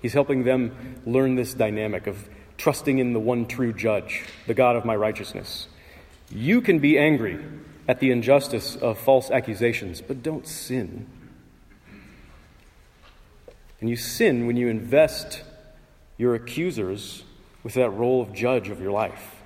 He's 0.00 0.14
helping 0.14 0.44
them 0.44 1.00
learn 1.06 1.34
this 1.34 1.54
dynamic 1.54 2.06
of 2.06 2.28
trusting 2.56 2.98
in 2.98 3.12
the 3.12 3.20
one 3.20 3.46
true 3.46 3.72
judge, 3.72 4.24
the 4.46 4.54
God 4.54 4.76
of 4.76 4.84
my 4.84 4.96
righteousness. 4.96 5.68
You 6.30 6.60
can 6.60 6.78
be 6.78 6.98
angry 6.98 7.44
at 7.86 8.00
the 8.00 8.10
injustice 8.10 8.76
of 8.76 8.98
false 8.98 9.30
accusations, 9.30 10.00
but 10.00 10.22
don't 10.22 10.46
sin. 10.46 11.06
And 13.84 13.90
you 13.90 13.96
sin 13.96 14.46
when 14.46 14.56
you 14.56 14.68
invest 14.68 15.42
your 16.16 16.34
accusers 16.34 17.22
with 17.62 17.74
that 17.74 17.90
role 17.90 18.22
of 18.22 18.32
judge 18.32 18.70
of 18.70 18.80
your 18.80 18.90
life. 18.90 19.42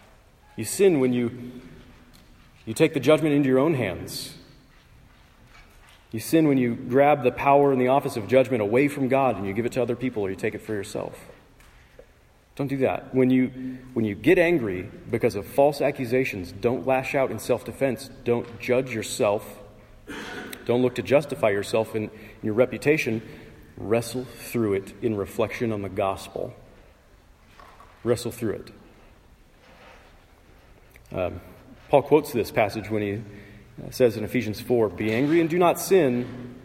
You 0.54 0.64
sin 0.64 1.00
when 1.00 1.12
you, 1.12 1.60
you 2.64 2.72
take 2.72 2.94
the 2.94 3.00
judgment 3.00 3.34
into 3.34 3.48
your 3.48 3.58
own 3.58 3.74
hands. 3.74 4.36
You 6.12 6.20
sin 6.20 6.46
when 6.46 6.56
you 6.56 6.76
grab 6.76 7.24
the 7.24 7.32
power 7.32 7.72
and 7.72 7.80
the 7.80 7.88
office 7.88 8.16
of 8.16 8.28
judgment 8.28 8.62
away 8.62 8.86
from 8.86 9.08
God 9.08 9.36
and 9.36 9.44
you 9.44 9.52
give 9.52 9.66
it 9.66 9.72
to 9.72 9.82
other 9.82 9.96
people 9.96 10.22
or 10.22 10.30
you 10.30 10.36
take 10.36 10.54
it 10.54 10.62
for 10.62 10.72
yourself. 10.72 11.18
Don't 12.54 12.68
do 12.68 12.76
that. 12.76 13.12
When 13.12 13.30
you, 13.30 13.48
when 13.92 14.04
you 14.04 14.14
get 14.14 14.38
angry 14.38 14.88
because 15.10 15.34
of 15.34 15.48
false 15.48 15.80
accusations, 15.80 16.52
don't 16.52 16.86
lash 16.86 17.16
out 17.16 17.32
in 17.32 17.40
self 17.40 17.64
defense. 17.64 18.08
Don't 18.22 18.60
judge 18.60 18.94
yourself. 18.94 19.58
Don't 20.64 20.82
look 20.82 20.94
to 20.94 21.02
justify 21.02 21.50
yourself 21.50 21.96
in, 21.96 22.04
in 22.04 22.10
your 22.44 22.54
reputation. 22.54 23.20
Wrestle 23.78 24.24
through 24.24 24.74
it 24.74 24.92
in 25.02 25.16
reflection 25.16 25.72
on 25.72 25.82
the 25.82 25.88
gospel. 25.88 26.52
Wrestle 28.02 28.32
through 28.32 28.54
it. 28.54 28.72
Um, 31.16 31.40
Paul 31.88 32.02
quotes 32.02 32.32
this 32.32 32.50
passage 32.50 32.90
when 32.90 33.02
he 33.02 33.14
uh, 33.14 33.90
says 33.90 34.16
in 34.16 34.24
Ephesians 34.24 34.60
4 34.60 34.88
Be 34.90 35.12
angry 35.12 35.40
and 35.40 35.48
do 35.48 35.58
not 35.58 35.80
sin. 35.80 36.56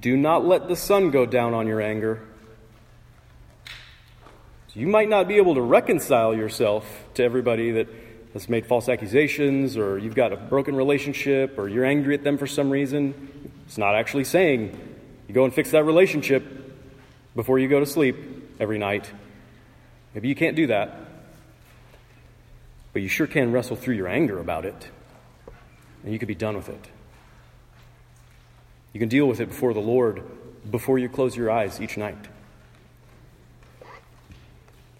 Do 0.00 0.16
not 0.16 0.44
let 0.46 0.68
the 0.68 0.76
sun 0.76 1.10
go 1.10 1.26
down 1.26 1.54
on 1.54 1.66
your 1.66 1.80
anger. 1.80 2.26
So 3.66 4.80
you 4.80 4.86
might 4.86 5.08
not 5.08 5.28
be 5.28 5.36
able 5.36 5.54
to 5.54 5.62
reconcile 5.62 6.34
yourself 6.34 7.04
to 7.14 7.24
everybody 7.24 7.72
that 7.72 7.88
has 8.32 8.48
made 8.48 8.66
false 8.66 8.88
accusations, 8.88 9.76
or 9.76 9.98
you've 9.98 10.14
got 10.14 10.32
a 10.32 10.36
broken 10.36 10.76
relationship, 10.76 11.58
or 11.58 11.68
you're 11.68 11.84
angry 11.84 12.14
at 12.14 12.24
them 12.24 12.38
for 12.38 12.46
some 12.46 12.70
reason. 12.70 13.52
It's 13.66 13.78
not 13.78 13.94
actually 13.94 14.24
saying 14.24 14.97
you 15.28 15.34
go 15.34 15.44
and 15.44 15.54
fix 15.54 15.70
that 15.70 15.84
relationship 15.84 16.44
before 17.36 17.58
you 17.58 17.68
go 17.68 17.78
to 17.78 17.86
sleep 17.86 18.16
every 18.58 18.78
night. 18.78 19.10
Maybe 20.14 20.28
you 20.28 20.34
can't 20.34 20.56
do 20.56 20.66
that. 20.68 20.96
But 22.92 23.02
you 23.02 23.08
sure 23.08 23.26
can 23.26 23.52
wrestle 23.52 23.76
through 23.76 23.94
your 23.94 24.08
anger 24.08 24.40
about 24.40 24.64
it, 24.64 24.88
and 26.02 26.12
you 26.12 26.18
could 26.18 26.28
be 26.28 26.34
done 26.34 26.56
with 26.56 26.68
it. 26.68 26.88
You 28.92 28.98
can 28.98 29.10
deal 29.10 29.26
with 29.26 29.40
it 29.40 29.48
before 29.50 29.74
the 29.74 29.80
Lord 29.80 30.22
before 30.68 30.98
you 30.98 31.08
close 31.08 31.36
your 31.36 31.50
eyes 31.50 31.80
each 31.80 31.96
night. 31.96 32.18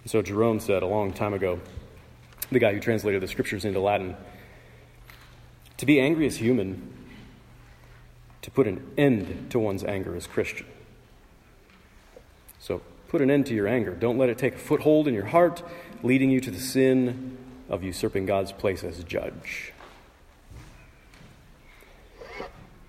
So 0.04 0.22
Jerome 0.22 0.60
said 0.60 0.82
a 0.82 0.86
long 0.86 1.12
time 1.12 1.34
ago, 1.34 1.60
the 2.50 2.58
guy 2.58 2.72
who 2.72 2.80
translated 2.80 3.22
the 3.22 3.28
scriptures 3.28 3.64
into 3.64 3.80
Latin, 3.80 4.16
to 5.78 5.86
be 5.86 6.00
angry 6.00 6.26
is 6.26 6.36
human, 6.36 6.97
to 8.48 8.54
put 8.54 8.66
an 8.66 8.82
end 8.96 9.50
to 9.50 9.58
one's 9.58 9.84
anger 9.84 10.16
as 10.16 10.26
Christian. 10.26 10.66
So 12.58 12.80
put 13.08 13.20
an 13.20 13.30
end 13.30 13.44
to 13.48 13.54
your 13.54 13.68
anger. 13.68 13.94
Don't 13.94 14.16
let 14.16 14.30
it 14.30 14.38
take 14.38 14.54
a 14.54 14.58
foothold 14.58 15.06
in 15.06 15.12
your 15.12 15.26
heart, 15.26 15.62
leading 16.02 16.30
you 16.30 16.40
to 16.40 16.50
the 16.50 16.58
sin 16.58 17.36
of 17.68 17.84
usurping 17.84 18.24
God's 18.24 18.52
place 18.52 18.84
as 18.84 19.04
judge. 19.04 19.74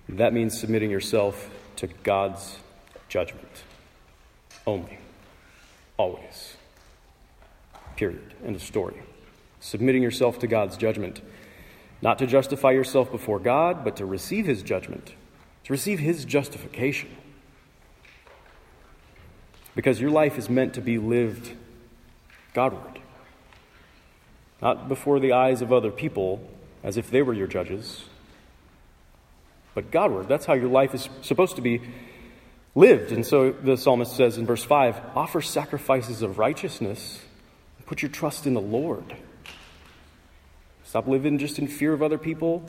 That 0.08 0.32
means 0.32 0.58
submitting 0.58 0.90
yourself 0.90 1.50
to 1.76 1.88
God's 1.88 2.56
judgment 3.10 3.64
only, 4.66 4.96
always. 5.98 6.56
Period. 7.96 8.32
End 8.46 8.56
of 8.56 8.62
story. 8.62 9.02
Submitting 9.60 10.02
yourself 10.02 10.38
to 10.38 10.46
God's 10.46 10.78
judgment, 10.78 11.20
not 12.00 12.18
to 12.20 12.26
justify 12.26 12.70
yourself 12.70 13.10
before 13.12 13.38
God, 13.38 13.84
but 13.84 13.96
to 13.96 14.06
receive 14.06 14.46
His 14.46 14.62
judgment 14.62 15.12
to 15.70 15.72
receive 15.72 16.00
His 16.00 16.24
justification. 16.24 17.16
Because 19.76 20.00
your 20.00 20.10
life 20.10 20.36
is 20.36 20.50
meant 20.50 20.74
to 20.74 20.80
be 20.80 20.98
lived 20.98 21.52
Godward, 22.52 22.98
not 24.60 24.88
before 24.88 25.20
the 25.20 25.32
eyes 25.32 25.62
of 25.62 25.72
other 25.72 25.92
people 25.92 26.44
as 26.82 26.96
if 26.96 27.08
they 27.08 27.22
were 27.22 27.32
your 27.32 27.46
judges, 27.46 28.04
but 29.72 29.92
Godward. 29.92 30.26
That's 30.26 30.44
how 30.44 30.54
your 30.54 30.68
life 30.68 30.92
is 30.92 31.08
supposed 31.22 31.54
to 31.54 31.62
be 31.62 31.80
lived. 32.74 33.12
And 33.12 33.24
so 33.24 33.52
the 33.52 33.76
psalmist 33.76 34.16
says 34.16 34.38
in 34.38 34.46
verse 34.46 34.64
5 34.64 35.00
offer 35.14 35.40
sacrifices 35.40 36.22
of 36.22 36.38
righteousness, 36.38 37.20
put 37.86 38.02
your 38.02 38.10
trust 38.10 38.44
in 38.44 38.54
the 38.54 38.60
Lord. 38.60 39.14
Stop 40.82 41.06
living 41.06 41.38
just 41.38 41.60
in 41.60 41.68
fear 41.68 41.92
of 41.92 42.02
other 42.02 42.18
people. 42.18 42.68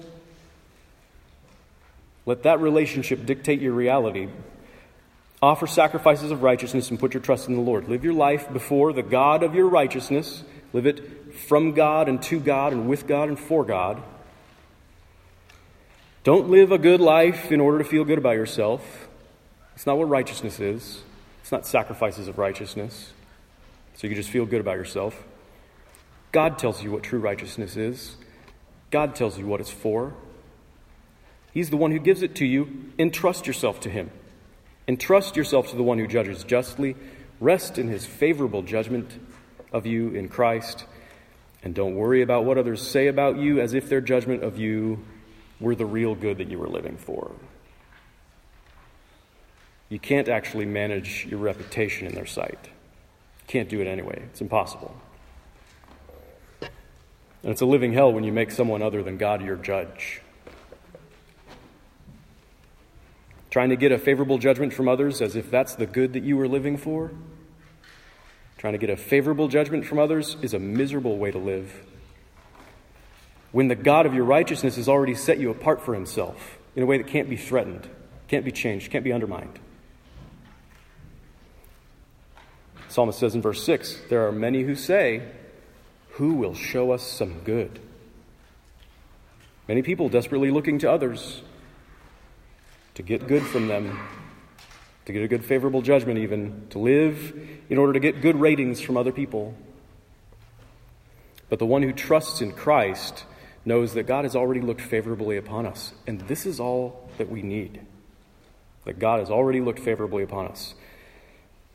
Let 2.25 2.43
that 2.43 2.59
relationship 2.59 3.25
dictate 3.25 3.61
your 3.61 3.73
reality. 3.73 4.29
Offer 5.41 5.65
sacrifices 5.65 6.29
of 6.29 6.43
righteousness 6.43 6.91
and 6.91 6.99
put 6.99 7.13
your 7.13 7.23
trust 7.23 7.47
in 7.47 7.55
the 7.55 7.61
Lord. 7.61 7.87
Live 7.89 8.03
your 8.03 8.13
life 8.13 8.51
before 8.53 8.93
the 8.93 9.01
God 9.01 9.41
of 9.41 9.55
your 9.55 9.67
righteousness. 9.67 10.43
Live 10.71 10.85
it 10.85 11.33
from 11.33 11.73
God 11.73 12.07
and 12.07 12.21
to 12.23 12.39
God 12.39 12.73
and 12.73 12.87
with 12.87 13.07
God 13.07 13.29
and 13.29 13.39
for 13.39 13.65
God. 13.65 14.01
Don't 16.23 16.49
live 16.49 16.71
a 16.71 16.77
good 16.77 17.01
life 17.01 17.51
in 17.51 17.59
order 17.59 17.79
to 17.79 17.83
feel 17.83 18.05
good 18.05 18.19
about 18.19 18.35
yourself. 18.35 19.07
It's 19.75 19.87
not 19.87 19.97
what 19.97 20.07
righteousness 20.09 20.59
is. 20.59 21.01
It's 21.41 21.51
not 21.51 21.65
sacrifices 21.65 22.27
of 22.27 22.37
righteousness. 22.37 23.11
So 23.95 24.05
you 24.05 24.09
can 24.09 24.21
just 24.21 24.29
feel 24.29 24.45
good 24.45 24.61
about 24.61 24.77
yourself. 24.77 25.23
God 26.31 26.59
tells 26.59 26.83
you 26.83 26.91
what 26.91 27.01
true 27.01 27.19
righteousness 27.19 27.75
is. 27.75 28.15
God 28.91 29.15
tells 29.15 29.39
you 29.39 29.47
what 29.47 29.59
it's 29.59 29.71
for. 29.71 30.13
He's 31.53 31.69
the 31.69 31.77
one 31.77 31.91
who 31.91 31.99
gives 31.99 32.21
it 32.21 32.35
to 32.35 32.45
you. 32.45 32.91
Entrust 32.97 33.47
yourself 33.47 33.79
to 33.81 33.89
Him. 33.89 34.09
Entrust 34.87 35.35
yourself 35.35 35.69
to 35.69 35.75
the 35.75 35.83
one 35.83 35.99
who 35.99 36.07
judges 36.07 36.43
justly. 36.43 36.95
Rest 37.39 37.77
in 37.77 37.87
His 37.87 38.05
favorable 38.05 38.61
judgment 38.61 39.11
of 39.71 39.85
you 39.85 40.09
in 40.09 40.29
Christ. 40.29 40.85
And 41.63 41.75
don't 41.75 41.95
worry 41.95 42.21
about 42.21 42.45
what 42.45 42.57
others 42.57 42.81
say 42.81 43.07
about 43.07 43.37
you 43.37 43.59
as 43.59 43.73
if 43.73 43.89
their 43.89 44.01
judgment 44.01 44.43
of 44.43 44.57
you 44.57 45.03
were 45.59 45.75
the 45.75 45.85
real 45.85 46.15
good 46.15 46.39
that 46.39 46.49
you 46.49 46.57
were 46.57 46.67
living 46.67 46.97
for. 46.97 47.31
You 49.89 49.99
can't 49.99 50.29
actually 50.29 50.65
manage 50.65 51.27
your 51.29 51.39
reputation 51.39 52.07
in 52.07 52.15
their 52.15 52.25
sight. 52.25 52.59
You 52.63 53.47
can't 53.47 53.69
do 53.69 53.81
it 53.81 53.87
anyway. 53.87 54.23
It's 54.31 54.41
impossible. 54.41 54.95
And 56.61 57.51
it's 57.51 57.61
a 57.61 57.65
living 57.65 57.93
hell 57.93 58.11
when 58.13 58.23
you 58.23 58.31
make 58.31 58.51
someone 58.51 58.81
other 58.81 59.03
than 59.03 59.17
God 59.17 59.43
your 59.43 59.57
judge. 59.57 60.21
Trying 63.51 63.69
to 63.69 63.75
get 63.75 63.91
a 63.91 63.99
favorable 63.99 64.37
judgment 64.37 64.73
from 64.73 64.87
others 64.87 65.21
as 65.21 65.35
if 65.35 65.51
that's 65.51 65.75
the 65.75 65.85
good 65.85 66.13
that 66.13 66.23
you 66.23 66.37
were 66.37 66.47
living 66.47 66.77
for? 66.77 67.11
Trying 68.57 68.73
to 68.73 68.79
get 68.79 68.89
a 68.89 68.97
favorable 68.97 69.47
judgment 69.47 69.85
from 69.85 69.99
others 69.99 70.37
is 70.41 70.53
a 70.53 70.59
miserable 70.59 71.17
way 71.17 71.31
to 71.31 71.37
live. 71.37 71.85
When 73.51 73.67
the 73.67 73.75
God 73.75 74.05
of 74.05 74.13
your 74.13 74.23
righteousness 74.23 74.77
has 74.77 74.87
already 74.87 75.13
set 75.13 75.37
you 75.37 75.51
apart 75.51 75.81
for 75.81 75.93
himself 75.93 76.57
in 76.75 76.83
a 76.83 76.85
way 76.85 76.97
that 76.97 77.07
can't 77.07 77.29
be 77.29 77.35
threatened, 77.35 77.89
can't 78.27 78.45
be 78.45 78.51
changed, 78.51 78.89
can't 78.89 79.03
be 79.03 79.11
undermined. 79.11 79.59
psalmist 82.91 83.19
says 83.19 83.35
in 83.35 83.41
verse 83.41 83.63
6 83.63 84.01
There 84.09 84.27
are 84.27 84.31
many 84.31 84.63
who 84.63 84.75
say, 84.75 85.23
Who 86.11 86.35
will 86.35 86.53
show 86.53 86.91
us 86.91 87.03
some 87.03 87.39
good? 87.43 87.79
Many 89.67 89.81
people 89.81 90.09
desperately 90.09 90.51
looking 90.51 90.79
to 90.79 90.91
others 90.91 91.41
to 92.95 93.03
get 93.03 93.27
good 93.27 93.43
from 93.43 93.67
them. 93.67 93.99
to 95.05 95.13
get 95.13 95.23
a 95.23 95.27
good 95.27 95.43
favorable 95.43 95.81
judgment, 95.81 96.19
even, 96.19 96.67
to 96.69 96.77
live 96.77 97.33
in 97.69 97.77
order 97.79 97.93
to 97.93 97.99
get 97.99 98.21
good 98.21 98.35
ratings 98.35 98.79
from 98.79 98.97
other 98.97 99.11
people. 99.11 99.55
But 101.49 101.59
the 101.59 101.65
one 101.65 101.81
who 101.81 101.91
trusts 101.91 102.39
in 102.39 102.51
Christ 102.51 103.25
knows 103.65 103.93
that 103.95 104.03
God 104.03 104.25
has 104.25 104.35
already 104.35 104.61
looked 104.61 104.81
favorably 104.81 105.37
upon 105.37 105.65
us, 105.65 105.93
and 106.05 106.21
this 106.21 106.45
is 106.45 106.59
all 106.59 107.09
that 107.17 107.29
we 107.29 107.41
need. 107.41 107.81
That 108.85 108.99
God 108.99 109.19
has 109.19 109.29
already 109.29 109.59
looked 109.59 109.79
favorably 109.79 110.23
upon 110.23 110.47
us. 110.47 110.75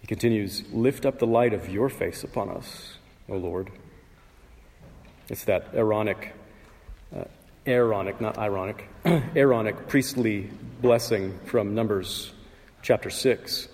He 0.00 0.06
continues, 0.06 0.62
Lift 0.72 1.04
up 1.04 1.18
the 1.18 1.26
light 1.26 1.52
of 1.52 1.68
your 1.68 1.88
face 1.88 2.24
upon 2.24 2.48
us, 2.48 2.98
O 3.28 3.36
Lord. 3.36 3.70
It's 5.28 5.44
that 5.44 5.68
Aaronic, 5.74 6.32
uh, 6.34 6.35
Aaronic, 7.66 8.20
not 8.20 8.38
ironic, 8.38 8.88
Aaronic 9.04 9.88
priestly 9.88 10.50
blessing 10.80 11.38
from 11.46 11.74
Numbers 11.74 12.32
chapter 12.82 13.10
6. 13.10 13.68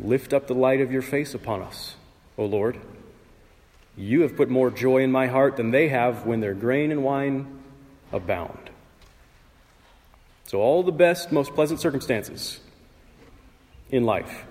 Lift 0.00 0.32
up 0.32 0.46
the 0.46 0.54
light 0.54 0.80
of 0.80 0.90
your 0.90 1.02
face 1.02 1.34
upon 1.34 1.60
us, 1.60 1.96
O 2.38 2.46
Lord. 2.46 2.78
You 3.96 4.22
have 4.22 4.36
put 4.36 4.48
more 4.48 4.70
joy 4.70 5.02
in 5.02 5.12
my 5.12 5.26
heart 5.26 5.56
than 5.56 5.70
they 5.70 5.88
have 5.88 6.24
when 6.24 6.40
their 6.40 6.54
grain 6.54 6.90
and 6.90 7.04
wine 7.04 7.60
abound. 8.10 8.70
So, 10.46 10.60
all 10.60 10.82
the 10.82 10.92
best, 10.92 11.30
most 11.30 11.54
pleasant 11.54 11.80
circumstances 11.80 12.60
in 13.90 14.04
life 14.04 14.44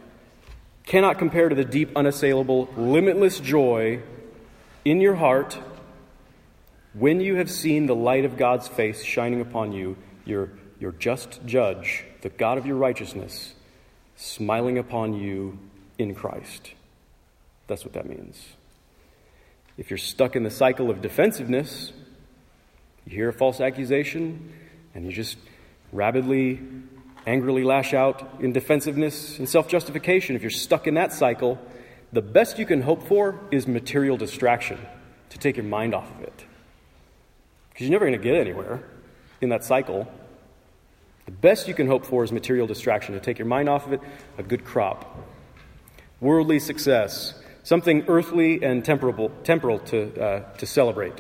cannot 0.86 1.18
compare 1.18 1.50
to 1.50 1.56
the 1.56 1.66
deep, 1.66 1.92
unassailable, 1.96 2.70
limitless 2.78 3.40
joy 3.40 4.00
in 4.86 5.02
your 5.02 5.16
heart 5.16 5.58
when 6.94 7.22
you 7.22 7.36
have 7.36 7.50
seen 7.50 7.86
the 7.86 7.96
light 7.96 8.26
of 8.26 8.38
God's 8.38 8.68
face 8.68 9.04
shining 9.04 9.42
upon 9.42 9.72
you, 9.72 9.98
your, 10.26 10.50
your 10.80 10.92
just 10.92 11.44
judge, 11.46 12.06
the 12.22 12.30
God 12.30 12.58
of 12.58 12.66
your 12.66 12.76
righteousness, 12.76 13.54
smiling 14.16 14.78
upon 14.78 15.14
you 15.14 15.58
in 15.98 16.14
Christ. 16.16 16.74
That's 17.68 17.84
what 17.84 17.94
that 17.94 18.08
means. 18.08 18.42
If 19.78 19.90
you're 19.90 19.98
stuck 19.98 20.36
in 20.36 20.44
the 20.44 20.52
cycle 20.52 20.90
of 20.90 21.02
defensiveness, 21.02 21.92
you 23.06 23.16
hear 23.16 23.30
a 23.30 23.34
false 23.34 23.60
accusation 23.60 24.54
and 24.94 25.06
you 25.06 25.12
just 25.12 25.38
rabidly, 25.92 26.60
angrily 27.26 27.64
lash 27.64 27.94
out 27.94 28.40
in 28.40 28.54
defensiveness 28.54 29.40
and 29.40 29.50
self 29.50 29.68
justification. 29.68 30.36
If 30.36 30.42
you're 30.42 30.52
stuck 30.52 30.86
in 30.86 30.94
that 30.94 31.12
cycle, 31.12 31.60
the 32.12 32.22
best 32.22 32.60
you 32.60 32.66
can 32.66 32.82
hope 32.82 33.08
for 33.08 33.40
is 33.52 33.68
material 33.68 34.18
distraction 34.18 34.78
to 35.32 35.40
take 35.40 35.58
your 35.58 35.66
mind 35.66 35.96
off 35.96 36.10
of 36.16 36.22
it. 36.22 36.33
Because 37.74 37.88
you're 37.88 37.92
never 37.92 38.06
going 38.06 38.20
to 38.20 38.24
get 38.24 38.36
anywhere 38.36 38.84
in 39.42 39.50
that 39.50 39.64
cycle. 39.64 40.08
The 41.26 41.32
best 41.32 41.68
you 41.68 41.74
can 41.74 41.88
hope 41.88 42.06
for 42.06 42.24
is 42.24 42.32
material 42.32 42.68
distraction 42.68 43.16
to 43.16 43.20
take 43.20 43.40
your 43.40 43.48
mind 43.48 43.68
off 43.68 43.88
of 43.88 43.94
it, 43.94 44.02
a 44.38 44.44
good 44.44 44.64
crop. 44.64 45.18
Worldly 46.22 46.60
success, 46.60 47.34
something 47.64 48.06
earthly 48.08 48.64
and 48.64 48.86
temporal, 48.86 49.32
temporal 49.44 49.80
to, 49.80 50.22
uh, 50.22 50.52
to 50.58 50.66
celebrate. 50.66 51.20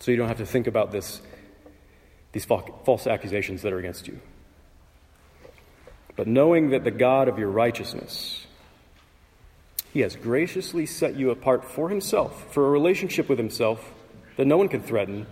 So 0.00 0.10
you 0.10 0.16
don't 0.16 0.28
have 0.28 0.38
to 0.38 0.46
think 0.46 0.66
about 0.66 0.90
this, 0.90 1.20
these 2.32 2.46
false 2.46 3.06
accusations 3.06 3.62
that 3.62 3.72
are 3.72 3.78
against 3.78 4.08
you. 4.08 4.20
But 6.16 6.26
knowing 6.26 6.70
that 6.70 6.84
the 6.84 6.90
God 6.90 7.28
of 7.28 7.38
your 7.38 7.50
righteousness, 7.50 8.46
He 9.92 10.00
has 10.00 10.16
graciously 10.16 10.86
set 10.86 11.16
you 11.16 11.30
apart 11.30 11.64
for 11.64 11.90
Himself, 11.90 12.52
for 12.52 12.66
a 12.66 12.70
relationship 12.70 13.28
with 13.28 13.38
Himself 13.38 13.92
that 14.36 14.46
no 14.46 14.56
one 14.56 14.68
can 14.68 14.82
threaten. 14.82 15.26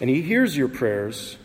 And 0.00 0.10
He 0.10 0.22
hears 0.22 0.56
your 0.56 0.68
prayers. 0.68 1.38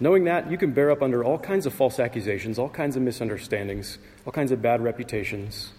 Knowing 0.00 0.24
that, 0.24 0.50
you 0.50 0.58
can 0.58 0.72
bear 0.72 0.90
up 0.90 1.02
under 1.02 1.22
all 1.24 1.38
kinds 1.38 1.66
of 1.66 1.72
false 1.72 1.98
accusations, 1.98 2.58
all 2.58 2.68
kinds 2.68 2.96
of 2.96 3.02
misunderstandings, 3.02 3.98
all 4.26 4.32
kinds 4.32 4.50
of 4.50 4.60
bad 4.60 4.82
reputations. 4.82 5.72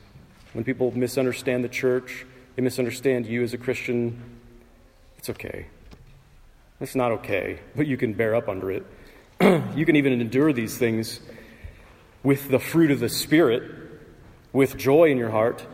When 0.54 0.64
people 0.64 0.92
misunderstand 0.98 1.64
the 1.64 1.70
church, 1.70 2.26
they 2.56 2.62
misunderstand 2.62 3.26
you 3.26 3.44
as 3.44 3.54
a 3.54 3.58
Christian, 3.58 4.22
it's 5.18 5.30
okay. 5.30 5.68
It's 6.80 6.96
not 6.96 7.12
okay, 7.12 7.60
but 7.76 7.88
you 7.88 7.98
can 7.98 8.14
bear 8.14 8.36
up 8.36 8.48
under 8.48 8.72
it. 8.72 8.86
you 9.76 9.86
can 9.86 9.96
even 9.96 10.20
endure 10.20 10.54
these 10.54 10.78
things 10.78 11.20
with 12.24 12.50
the 12.50 12.60
fruit 12.60 12.92
of 12.92 13.00
the 13.00 13.10
Spirit, 13.10 13.64
with 14.54 14.78
joy 14.78 15.12
in 15.12 15.18
your 15.18 15.30
heart, 15.30 15.66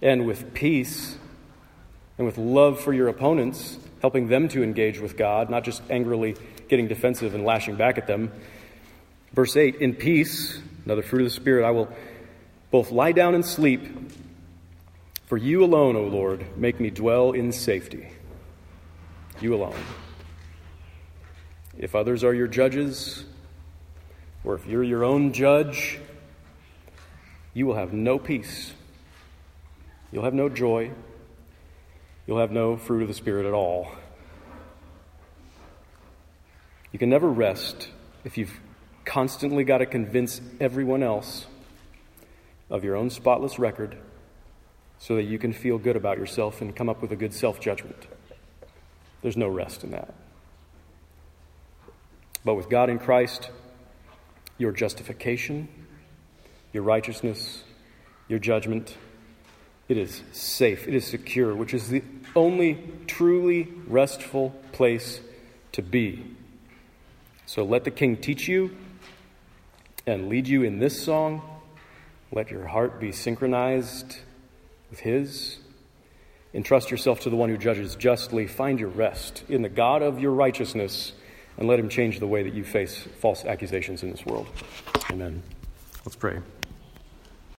and 0.00 0.26
with 0.26 0.54
peace 0.54 1.18
and 2.16 2.26
with 2.26 2.38
love 2.38 2.80
for 2.80 2.92
your 2.92 3.08
opponents, 3.08 3.78
helping 4.00 4.28
them 4.28 4.48
to 4.48 4.62
engage 4.62 5.00
with 5.00 5.16
God, 5.16 5.50
not 5.50 5.64
just 5.64 5.82
angrily 5.90 6.36
getting 6.68 6.88
defensive 6.88 7.34
and 7.34 7.44
lashing 7.44 7.76
back 7.76 7.98
at 7.98 8.06
them. 8.06 8.32
Verse 9.32 9.56
8 9.56 9.76
In 9.76 9.94
peace, 9.94 10.58
another 10.84 11.02
fruit 11.02 11.22
of 11.22 11.26
the 11.26 11.30
Spirit, 11.30 11.66
I 11.66 11.70
will 11.72 11.88
both 12.70 12.90
lie 12.90 13.12
down 13.12 13.34
and 13.34 13.44
sleep. 13.44 13.82
For 15.26 15.38
you 15.38 15.64
alone, 15.64 15.96
O 15.96 16.02
Lord, 16.02 16.56
make 16.56 16.78
me 16.78 16.90
dwell 16.90 17.32
in 17.32 17.50
safety. 17.50 18.08
You 19.40 19.54
alone. 19.54 19.76
If 21.76 21.94
others 21.94 22.22
are 22.22 22.34
your 22.34 22.46
judges, 22.46 23.24
or 24.44 24.54
if 24.54 24.66
you're 24.66 24.84
your 24.84 25.02
own 25.02 25.32
judge, 25.32 25.98
you 27.54 27.66
will 27.66 27.74
have 27.74 27.92
no 27.92 28.18
peace. 28.18 28.72
You'll 30.12 30.24
have 30.24 30.34
no 30.34 30.48
joy 30.48 30.92
you'll 32.26 32.38
have 32.38 32.50
no 32.50 32.76
fruit 32.76 33.02
of 33.02 33.08
the 33.08 33.14
Spirit 33.14 33.46
at 33.46 33.52
all. 33.52 33.90
You 36.92 36.98
can 36.98 37.08
never 37.08 37.28
rest 37.28 37.88
if 38.24 38.38
you've 38.38 38.60
constantly 39.04 39.64
got 39.64 39.78
to 39.78 39.86
convince 39.86 40.40
everyone 40.60 41.02
else 41.02 41.46
of 42.70 42.84
your 42.84 42.96
own 42.96 43.10
spotless 43.10 43.58
record 43.58 43.96
so 44.98 45.16
that 45.16 45.24
you 45.24 45.38
can 45.38 45.52
feel 45.52 45.76
good 45.76 45.96
about 45.96 46.18
yourself 46.18 46.60
and 46.60 46.74
come 46.74 46.88
up 46.88 47.02
with 47.02 47.12
a 47.12 47.16
good 47.16 47.34
self 47.34 47.60
judgment. 47.60 48.06
There's 49.22 49.36
no 49.36 49.48
rest 49.48 49.84
in 49.84 49.90
that. 49.90 50.14
But 52.44 52.54
with 52.54 52.68
God 52.68 52.90
in 52.90 52.98
Christ, 52.98 53.50
your 54.58 54.72
justification, 54.72 55.68
your 56.72 56.82
righteousness, 56.82 57.64
your 58.28 58.38
judgment, 58.38 58.96
it 59.88 59.96
is 59.96 60.22
safe, 60.32 60.88
it 60.88 60.94
is 60.94 61.06
secure, 61.06 61.54
which 61.54 61.74
is 61.74 61.88
the 61.88 62.02
only 62.34 62.78
truly 63.06 63.68
restful 63.86 64.50
place 64.72 65.20
to 65.72 65.82
be. 65.82 66.24
So 67.46 67.64
let 67.64 67.84
the 67.84 67.90
King 67.90 68.16
teach 68.16 68.48
you 68.48 68.76
and 70.06 70.28
lead 70.28 70.48
you 70.48 70.62
in 70.62 70.78
this 70.78 71.02
song. 71.02 71.42
Let 72.32 72.50
your 72.50 72.66
heart 72.66 72.98
be 72.98 73.12
synchronized 73.12 74.16
with 74.90 75.00
His. 75.00 75.58
Entrust 76.54 76.90
yourself 76.90 77.20
to 77.20 77.30
the 77.30 77.36
one 77.36 77.48
who 77.48 77.58
judges 77.58 77.96
justly. 77.96 78.46
Find 78.46 78.78
your 78.78 78.88
rest 78.88 79.44
in 79.48 79.62
the 79.62 79.68
God 79.68 80.02
of 80.02 80.20
your 80.20 80.32
righteousness 80.32 81.12
and 81.58 81.68
let 81.68 81.78
Him 81.78 81.88
change 81.88 82.18
the 82.18 82.26
way 82.26 82.42
that 82.42 82.54
you 82.54 82.64
face 82.64 83.06
false 83.20 83.44
accusations 83.44 84.02
in 84.02 84.10
this 84.10 84.24
world. 84.24 84.46
Amen. 85.10 85.42
Let's 86.04 86.16
pray. 86.16 86.38